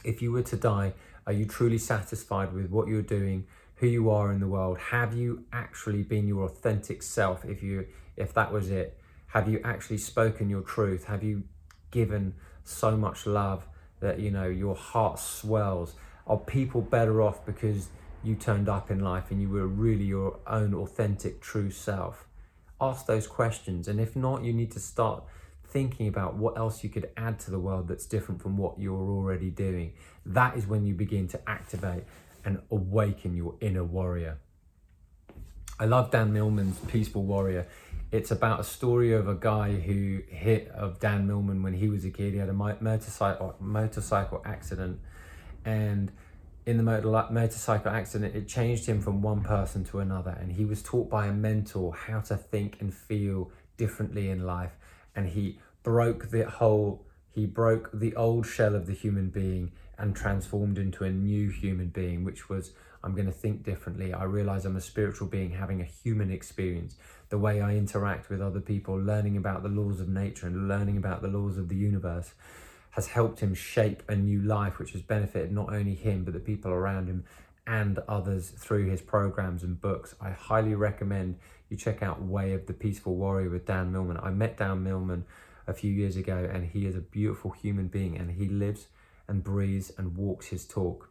if 0.03 0.21
you 0.21 0.33
were 0.33 0.43
to 0.43 0.57
die, 0.57 0.95
are 1.25 1.33
you 1.33 1.47
truly 1.47 1.79
satisfied 1.79 2.53
with 2.53 2.71
what 2.71 2.89
you're 2.89 3.03
doing, 3.03 3.47
who 3.77 3.87
you 3.87 4.11
are 4.11 4.33
in 4.33 4.41
the 4.41 4.49
world? 4.49 4.79
Have 4.79 5.15
you 5.15 5.45
actually 5.53 6.03
been 6.03 6.27
your 6.27 6.43
authentic 6.47 7.05
self? 7.05 7.45
If 7.45 7.63
you 7.63 7.87
if 8.17 8.35
that 8.35 8.53
was 8.53 8.69
it, 8.69 8.99
have 9.29 9.49
you 9.49 9.61
actually 9.63 9.99
spoken 9.99 10.51
your 10.51 10.63
truth? 10.63 11.05
Have 11.05 11.23
you 11.23 11.45
given 11.93 12.35
so 12.65 12.97
much 12.97 13.27
love 13.27 13.69
that 14.03 14.21
you 14.21 14.31
know 14.31 14.47
your 14.47 14.75
heart 14.75 15.19
swells? 15.19 15.95
Are 16.27 16.37
people 16.37 16.83
better 16.83 17.23
off 17.23 17.45
because 17.47 17.89
you 18.23 18.35
turned 18.35 18.69
up 18.69 18.91
in 18.91 19.01
life 19.01 19.31
and 19.31 19.41
you 19.41 19.49
were 19.49 19.67
really 19.67 20.05
your 20.05 20.39
own 20.47 20.75
authentic 20.75 21.41
true 21.41 21.71
self? 21.71 22.27
Ask 22.81 23.07
those 23.07 23.27
questions 23.27 23.89
and 23.89 23.99
if 23.99 24.15
not, 24.15 24.45
you 24.45 24.53
need 24.53 24.71
to 24.73 24.81
start 24.81 25.25
thinking 25.73 26.07
about 26.07 26.35
what 26.35 26.59
else 26.59 26.85
you 26.85 26.91
could 26.91 27.09
add 27.17 27.41
to 27.41 27.51
the 27.51 27.59
world 27.59 27.89
that's 27.89 28.05
different 28.05 28.43
from 28.43 28.59
what 28.59 28.79
you're 28.79 29.11
already 29.11 29.49
doing. 29.49 29.95
That 30.27 30.57
is 30.57 30.67
when 30.67 30.85
you 30.85 30.93
begin 30.95 31.29
to 31.29 31.41
activate 31.49 32.05
and 32.45 32.61
awaken 32.71 33.35
your 33.35 33.55
inner 33.61 33.85
warrior. 33.85 34.39
I 35.81 35.87
love 35.87 36.11
Dan 36.11 36.33
Millman's 36.33 36.79
Peaceful 36.79 37.25
Warrior. 37.25 37.67
It's 38.12 38.31
about 38.31 38.61
a 38.61 38.64
story 38.64 39.12
of 39.12 39.26
a 39.26 39.35
guy 39.35 39.73
who 39.73 40.21
hit 40.28 40.69
of 40.69 41.00
Dan 41.00 41.26
Millman 41.26 41.62
when 41.62 41.73
he 41.73 41.88
was 41.88 42.04
a 42.04 42.11
kid. 42.11 42.35
He 42.35 42.38
had 42.38 42.49
a 42.49 42.52
motorcycle 42.52 43.57
motorcycle 43.59 44.42
accident, 44.44 45.01
and 45.64 46.12
in 46.66 46.77
the 46.77 46.83
motor, 46.85 47.27
motorcycle 47.33 47.90
accident, 47.90 48.37
it 48.37 48.46
changed 48.46 48.87
him 48.87 49.01
from 49.01 49.22
one 49.22 49.42
person 49.42 49.83
to 49.87 49.98
another. 49.98 50.37
And 50.38 50.53
he 50.53 50.64
was 50.64 50.83
taught 50.83 51.11
by 51.11 51.27
a 51.27 51.33
mentor 51.33 51.92
how 51.94 52.20
to 52.20 52.37
think 52.37 52.81
and 52.81 52.94
feel 52.94 53.51
differently 53.77 54.31
in 54.31 54.44
life 54.46 54.77
and 55.14 55.29
he 55.29 55.59
broke 55.83 56.31
the 56.31 56.48
whole 56.48 57.05
he 57.31 57.46
broke 57.46 57.90
the 57.92 58.14
old 58.14 58.46
shell 58.46 58.75
of 58.75 58.87
the 58.87 58.92
human 58.92 59.29
being 59.29 59.72
and 60.03 60.17
transformed 60.17 60.79
into 60.79 61.05
a 61.05 61.11
new 61.11 61.49
human 61.49 61.87
being 61.87 62.25
which 62.25 62.49
was 62.49 62.73
i'm 63.05 63.15
going 63.15 63.27
to 63.27 63.33
think 63.33 63.62
differently. 63.62 64.12
I 64.12 64.25
realize 64.25 64.67
i'm 64.67 64.77
a 64.77 64.81
spiritual 64.81 65.29
being 65.29 65.53
having 65.53 65.81
a 65.81 65.85
human 65.85 66.31
experience. 66.31 66.97
The 67.31 67.38
way 67.38 67.62
i 67.62 67.77
interact 67.77 68.29
with 68.29 68.43
other 68.43 68.61
people 68.61 68.97
learning 68.97 69.37
about 69.37 69.62
the 69.62 69.69
laws 69.69 70.01
of 70.01 70.09
nature 70.09 70.49
and 70.49 70.69
learning 70.69 70.97
about 70.97 71.23
the 71.23 71.29
laws 71.29 71.57
of 71.57 71.69
the 71.69 71.77
universe 71.77 72.35
has 72.91 73.07
helped 73.07 73.41
him 73.41 73.55
shape 73.55 74.03
a 74.09 74.17
new 74.17 74.43
life 74.43 74.79
which 74.79 74.91
has 74.91 75.03
benefited 75.03 75.53
not 75.53 75.73
only 75.73 75.95
him 75.95 76.25
but 76.25 76.35
the 76.35 76.41
people 76.41 76.73
around 76.73 77.07
him 77.07 77.25
and 77.65 78.01
others 78.09 78.51
through 78.51 78.91
his 78.91 79.01
programs 79.01 79.62
and 79.62 79.81
books. 79.81 80.17
I 80.21 80.31
highly 80.31 80.75
recommend 80.75 81.38
you 81.69 81.77
check 81.77 82.03
out 82.03 82.21
Way 82.21 82.55
of 82.55 82.67
the 82.67 82.73
Peaceful 82.73 83.15
Warrior 83.15 83.51
with 83.51 83.67
Dan 83.67 83.93
Millman. 83.93 84.19
I 84.21 84.31
met 84.31 84.57
Dan 84.57 84.83
Millman 84.83 85.25
a 85.69 85.73
few 85.73 85.93
years 85.93 86.17
ago 86.17 86.51
and 86.53 86.67
he 86.67 86.87
is 86.87 86.97
a 86.97 87.01
beautiful 87.01 87.53
human 87.53 87.87
being 87.87 88.19
and 88.19 88.33
he 88.33 88.49
lives 88.49 88.88
and 89.33 89.42
breathes 89.42 89.90
and 89.97 90.14
walks 90.14 90.49
his 90.49 90.66
talk. 90.66 91.09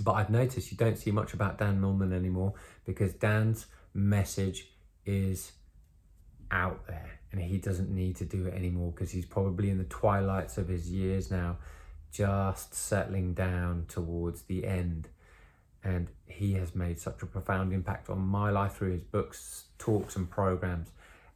But 0.00 0.12
I've 0.12 0.30
noticed 0.30 0.70
you 0.72 0.78
don't 0.78 0.96
see 0.96 1.10
much 1.10 1.34
about 1.34 1.58
Dan 1.58 1.78
Millman 1.78 2.12
anymore 2.12 2.54
because 2.86 3.12
Dan's 3.12 3.66
message 3.92 4.68
is 5.04 5.52
out 6.50 6.86
there 6.86 7.20
and 7.30 7.40
he 7.40 7.58
doesn't 7.58 7.90
need 7.90 8.16
to 8.16 8.24
do 8.24 8.46
it 8.46 8.54
anymore 8.54 8.92
because 8.92 9.10
he's 9.10 9.26
probably 9.26 9.68
in 9.68 9.76
the 9.76 9.84
twilights 9.84 10.56
of 10.56 10.68
his 10.68 10.90
years 10.90 11.30
now, 11.30 11.58
just 12.10 12.74
settling 12.74 13.34
down 13.34 13.84
towards 13.88 14.42
the 14.42 14.66
end 14.66 15.08
and 15.84 16.08
he 16.26 16.54
has 16.54 16.74
made 16.74 16.98
such 16.98 17.22
a 17.22 17.26
profound 17.26 17.74
impact 17.74 18.08
on 18.08 18.18
my 18.18 18.50
life 18.50 18.76
through 18.76 18.92
his 18.92 19.02
books, 19.02 19.66
talks, 19.78 20.16
and 20.16 20.30
programs. 20.30 20.88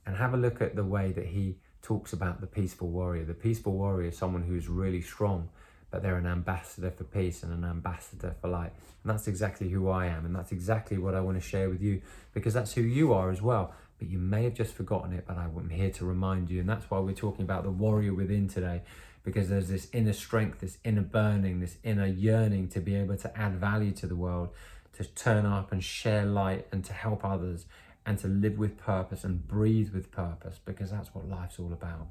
And 0.06 0.16
have 0.16 0.32
a 0.32 0.38
look 0.38 0.62
at 0.62 0.74
the 0.74 0.84
way 0.84 1.12
that 1.12 1.26
he 1.26 1.58
talks 1.82 2.12
about 2.12 2.40
the 2.40 2.46
peaceful 2.46 2.88
warrior. 2.88 3.24
The 3.24 3.34
peaceful 3.34 3.72
warrior 3.72 4.08
is 4.08 4.18
someone 4.18 4.42
who's 4.42 4.68
really 4.68 5.00
strong, 5.02 5.48
but 5.90 6.02
they're 6.02 6.16
an 6.16 6.26
ambassador 6.26 6.90
for 6.90 7.04
peace 7.04 7.42
and 7.42 7.52
an 7.52 7.68
ambassador 7.68 8.34
for 8.40 8.48
light. 8.48 8.72
And 9.02 9.12
that's 9.12 9.26
exactly 9.26 9.68
who 9.70 9.88
I 9.88 10.06
am, 10.06 10.24
and 10.24 10.34
that's 10.34 10.52
exactly 10.52 10.98
what 10.98 11.14
I 11.14 11.20
want 11.20 11.40
to 11.40 11.46
share 11.46 11.68
with 11.68 11.82
you 11.82 12.02
because 12.32 12.54
that's 12.54 12.74
who 12.74 12.82
you 12.82 13.12
are 13.12 13.30
as 13.30 13.42
well. 13.42 13.74
But 13.98 14.08
you 14.08 14.18
may 14.18 14.44
have 14.44 14.54
just 14.54 14.74
forgotten 14.74 15.12
it, 15.12 15.24
but 15.26 15.36
I'm 15.36 15.68
here 15.68 15.90
to 15.90 16.04
remind 16.04 16.50
you, 16.50 16.60
and 16.60 16.68
that's 16.68 16.90
why 16.90 16.98
we're 16.98 17.14
talking 17.14 17.44
about 17.44 17.64
the 17.64 17.70
warrior 17.70 18.14
within 18.14 18.48
today 18.48 18.82
because 19.22 19.48
there's 19.48 19.68
this 19.68 19.88
inner 19.92 20.12
strength, 20.12 20.60
this 20.60 20.78
inner 20.84 21.02
burning, 21.02 21.60
this 21.60 21.76
inner 21.82 22.06
yearning 22.06 22.68
to 22.68 22.80
be 22.80 22.94
able 22.94 23.16
to 23.18 23.38
add 23.38 23.54
value 23.56 23.92
to 23.92 24.06
the 24.06 24.16
world, 24.16 24.48
to 24.94 25.04
turn 25.04 25.46
up 25.46 25.72
and 25.72 25.84
share 25.84 26.24
light 26.24 26.66
and 26.72 26.84
to 26.84 26.92
help 26.92 27.24
others 27.24 27.66
and 28.06 28.18
to 28.18 28.28
live 28.28 28.58
with 28.58 28.76
purpose 28.76 29.24
and 29.24 29.46
breathe 29.46 29.92
with 29.92 30.10
purpose 30.10 30.58
because 30.64 30.90
that's 30.90 31.14
what 31.14 31.28
life's 31.28 31.58
all 31.58 31.72
about. 31.72 32.08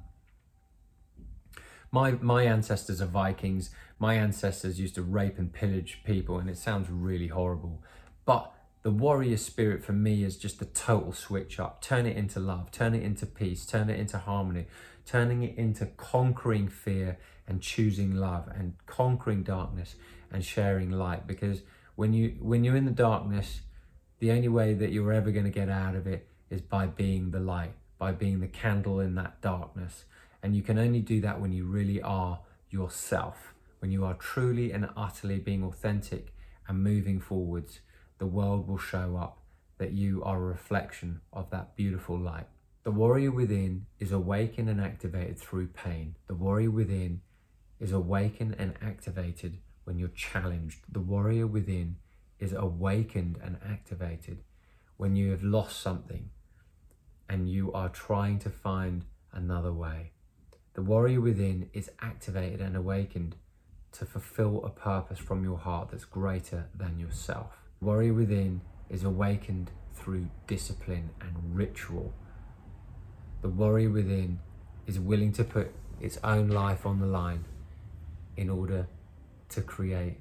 My, 1.91 2.11
my 2.11 2.43
ancestors 2.43 3.01
are 3.01 3.07
Vikings. 3.07 3.71
My 3.97 4.13
ancestors 4.13 4.79
used 4.79 4.95
to 4.95 5.01
rape 5.01 5.39
and 5.39 5.51
pillage 5.51 6.01
people, 6.03 6.37
and 6.37 6.49
it 6.49 6.57
sounds 6.57 6.87
really 6.89 7.27
horrible. 7.27 7.83
But 8.25 8.53
the 8.83 8.91
warrior 8.91 9.37
spirit 9.37 9.83
for 9.83 9.93
me 9.93 10.23
is 10.23 10.37
just 10.37 10.61
a 10.61 10.65
total 10.65 11.11
switch 11.11 11.59
up. 11.59 11.81
Turn 11.81 12.05
it 12.05 12.15
into 12.15 12.39
love, 12.39 12.71
turn 12.71 12.93
it 12.93 13.03
into 13.03 13.25
peace, 13.25 13.65
turn 13.65 13.89
it 13.89 13.99
into 13.99 14.19
harmony, 14.19 14.67
turning 15.05 15.43
it 15.43 15.57
into 15.57 15.87
conquering 15.87 16.69
fear 16.69 17.17
and 17.47 17.61
choosing 17.61 18.15
love 18.15 18.47
and 18.53 18.75
conquering 18.85 19.41
darkness 19.41 19.95
and 20.31 20.45
sharing 20.45 20.91
light 20.91 21.25
because 21.25 21.63
when 21.95 22.13
you 22.13 22.37
when 22.39 22.63
you're 22.63 22.75
in 22.75 22.85
the 22.85 22.91
darkness 22.91 23.61
the 24.19 24.31
only 24.31 24.47
way 24.47 24.73
that 24.73 24.91
you're 24.91 25.13
ever 25.13 25.31
going 25.31 25.45
to 25.45 25.51
get 25.51 25.69
out 25.69 25.95
of 25.95 26.07
it 26.07 26.27
is 26.49 26.61
by 26.61 26.85
being 26.85 27.31
the 27.31 27.39
light 27.39 27.73
by 27.97 28.11
being 28.11 28.39
the 28.39 28.47
candle 28.47 28.99
in 28.99 29.15
that 29.15 29.41
darkness 29.41 30.05
and 30.41 30.55
you 30.55 30.61
can 30.61 30.77
only 30.77 31.01
do 31.01 31.19
that 31.21 31.39
when 31.39 31.51
you 31.51 31.65
really 31.65 32.01
are 32.01 32.39
yourself 32.69 33.53
when 33.79 33.91
you 33.91 34.05
are 34.05 34.15
truly 34.15 34.71
and 34.71 34.87
utterly 34.95 35.39
being 35.39 35.63
authentic 35.63 36.33
and 36.67 36.83
moving 36.83 37.19
forwards 37.19 37.79
the 38.17 38.25
world 38.25 38.67
will 38.67 38.77
show 38.77 39.17
up 39.17 39.39
that 39.77 39.91
you 39.91 40.23
are 40.23 40.37
a 40.37 40.45
reflection 40.45 41.21
of 41.33 41.49
that 41.49 41.75
beautiful 41.75 42.17
light 42.17 42.47
the 42.89 42.91
warrior 42.91 43.31
within 43.31 43.85
is 43.99 44.11
awakened 44.11 44.69
and 44.69 44.79
activated 44.79 45.37
through 45.37 45.67
pain. 45.67 46.15
The 46.27 46.33
warrior 46.33 46.71
within 46.71 47.21
is 47.79 47.91
awakened 47.91 48.55
and 48.57 48.73
activated 48.81 49.59
when 49.83 49.99
you're 49.99 50.07
challenged. 50.09 50.79
The 50.89 51.01
warrior 51.01 51.45
within 51.45 51.97
is 52.39 52.53
awakened 52.53 53.37
and 53.43 53.57
activated 53.65 54.39
when 54.97 55.15
you 55.15 55.31
have 55.31 55.43
lost 55.43 55.79
something 55.79 56.29
and 57.27 57.49
you 57.49 57.71
are 57.73 57.89
trying 57.89 58.39
to 58.39 58.49
find 58.49 59.05
another 59.31 59.71
way. 59.71 60.11
The 60.73 60.81
warrior 60.81 61.21
within 61.21 61.69
is 61.73 61.91
activated 62.01 62.61
and 62.61 62.75
awakened 62.75 63.35
to 63.93 64.05
fulfill 64.05 64.63
a 64.63 64.69
purpose 64.69 65.19
from 65.19 65.43
your 65.43 65.57
heart 65.57 65.89
that's 65.91 66.05
greater 66.05 66.67
than 66.75 66.99
yourself. 66.99 67.57
Warrior 67.81 68.13
within 68.13 68.61
is 68.89 69.03
awakened 69.03 69.71
through 69.93 70.29
discipline 70.47 71.09
and 71.21 71.55
ritual 71.55 72.13
the 73.41 73.49
warrior 73.49 73.89
within 73.89 74.39
is 74.85 74.99
willing 74.99 75.31
to 75.33 75.43
put 75.43 75.71
its 76.01 76.17
own 76.23 76.49
life 76.49 76.85
on 76.85 76.99
the 76.99 77.05
line 77.05 77.45
in 78.35 78.49
order 78.49 78.87
to 79.49 79.61
create 79.61 80.17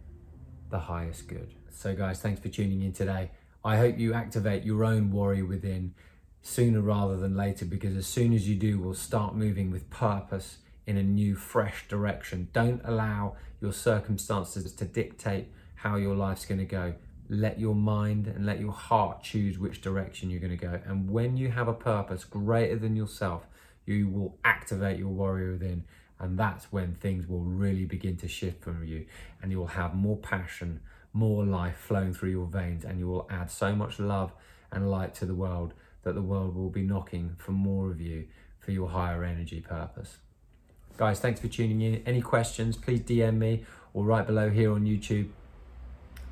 the 0.71 0.79
highest 0.79 1.27
good. 1.27 1.55
So, 1.71 1.95
guys, 1.95 2.21
thanks 2.21 2.41
for 2.41 2.49
tuning 2.49 2.83
in 2.83 2.93
today. 2.93 3.31
I 3.65 3.77
hope 3.77 3.99
you 3.99 4.15
activate 4.15 4.65
your 4.65 4.85
own 4.85 5.11
warrior 5.11 5.45
within 5.45 5.95
sooner 6.43 6.81
rather 6.81 7.17
than 7.17 7.37
later 7.37 7.65
because 7.65 7.97
as 7.97 8.07
soon 8.07 8.33
as 8.33 8.49
you 8.49 8.55
do, 8.55 8.79
we'll 8.79 8.95
start 8.95 9.35
moving 9.35 9.71
with 9.71 9.91
purpose 9.91 10.59
in 10.87 10.97
a 10.97 11.03
new, 11.03 11.35
fresh 11.35 11.87
direction. 11.89 12.49
Don't 12.53 12.81
allow 12.85 13.37
your 13.61 13.73
circumstances 13.73 14.73
to 14.73 14.85
dictate 14.85 15.49
how 15.75 15.97
your 15.97 16.15
life's 16.15 16.45
going 16.45 16.59
to 16.59 16.65
go. 16.65 16.95
Let 17.29 17.61
your 17.61 17.75
mind 17.75 18.27
and 18.27 18.47
let 18.47 18.59
your 18.59 18.73
heart 18.73 19.23
choose 19.23 19.59
which 19.59 19.83
direction 19.83 20.31
you're 20.31 20.41
going 20.41 20.57
to 20.57 20.67
go. 20.67 20.81
And 20.87 21.11
when 21.11 21.37
you 21.37 21.51
have 21.51 21.69
a 21.69 21.75
purpose 21.75 22.25
greater 22.25 22.77
than 22.77 22.97
yourself, 22.97 23.47
you 23.85 24.09
will 24.09 24.39
activate 24.45 24.99
your 24.99 25.09
warrior 25.09 25.53
within. 25.53 25.85
And 26.19 26.39
that's 26.39 26.73
when 26.73 26.95
things 26.95 27.29
will 27.29 27.43
really 27.43 27.85
begin 27.85 28.17
to 28.19 28.29
shift 28.29 28.65
for 28.65 28.83
you. 28.83 29.05
And 29.43 29.53
you 29.53 29.59
will 29.59 29.67
have 29.67 29.95
more 29.95 30.17
passion, 30.17 30.81
more 31.13 31.45
life 31.45 31.77
flowing 31.77 32.15
through 32.15 32.31
your 32.31 32.47
veins. 32.47 32.85
And 32.85 32.99
you 32.99 33.09
will 33.09 33.27
add 33.31 33.51
so 33.51 33.75
much 33.75 33.99
love 33.99 34.33
and 34.71 34.91
light 34.91 35.15
to 35.17 35.27
the 35.27 35.35
world 35.35 35.75
that 36.03 36.15
the 36.15 36.23
world 36.23 36.55
will 36.55 36.71
be 36.71 36.83
knocking 36.83 37.37
for 37.39 37.53
more 37.53 37.91
of 37.91 38.01
you 38.01 38.27
for 38.59 38.73
your 38.73 38.89
higher 38.89 39.25
energy 39.25 39.61
purpose. 39.61 40.19
Guys, 40.97 41.21
thanks 41.21 41.41
for 41.41 41.49
tuning 41.49 41.81
in. 41.81 42.03
Any 42.07 42.21
questions, 42.21 42.77
please 42.77 43.01
DM 43.01 43.39
me 43.39 43.65
or 43.95 44.05
right 44.05 44.27
below 44.27 44.51
here 44.51 44.73
on 44.73 44.85
YouTube. 44.85 45.29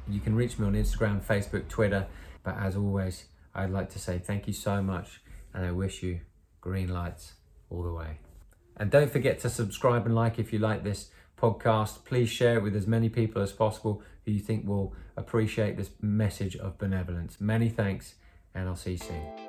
You 0.08 0.20
can 0.20 0.34
reach 0.34 0.58
me 0.58 0.66
on 0.66 0.74
Instagram, 0.74 1.22
Facebook, 1.22 1.68
Twitter. 1.68 2.06
But 2.42 2.56
as 2.58 2.76
always, 2.76 3.26
I'd 3.54 3.70
like 3.70 3.90
to 3.90 3.98
say 3.98 4.18
thank 4.18 4.46
you 4.46 4.52
so 4.52 4.82
much 4.82 5.20
and 5.54 5.64
I 5.64 5.72
wish 5.72 6.02
you 6.02 6.20
green 6.60 6.88
lights 6.88 7.34
all 7.70 7.82
the 7.82 7.92
way. 7.92 8.18
And 8.76 8.90
don't 8.90 9.10
forget 9.10 9.38
to 9.40 9.50
subscribe 9.50 10.04
and 10.04 10.14
like 10.14 10.38
if 10.38 10.52
you 10.52 10.58
like 10.58 10.84
this 10.84 11.10
podcast. 11.36 12.04
Please 12.04 12.28
share 12.28 12.56
it 12.56 12.62
with 12.62 12.76
as 12.76 12.86
many 12.86 13.08
people 13.08 13.42
as 13.42 13.52
possible 13.52 14.02
who 14.24 14.32
you 14.32 14.40
think 14.40 14.66
will 14.66 14.94
appreciate 15.16 15.76
this 15.76 15.90
message 16.00 16.56
of 16.56 16.78
benevolence. 16.78 17.40
Many 17.40 17.68
thanks, 17.68 18.14
and 18.54 18.68
I'll 18.68 18.76
see 18.76 18.92
you 18.92 18.98
soon. 18.98 19.45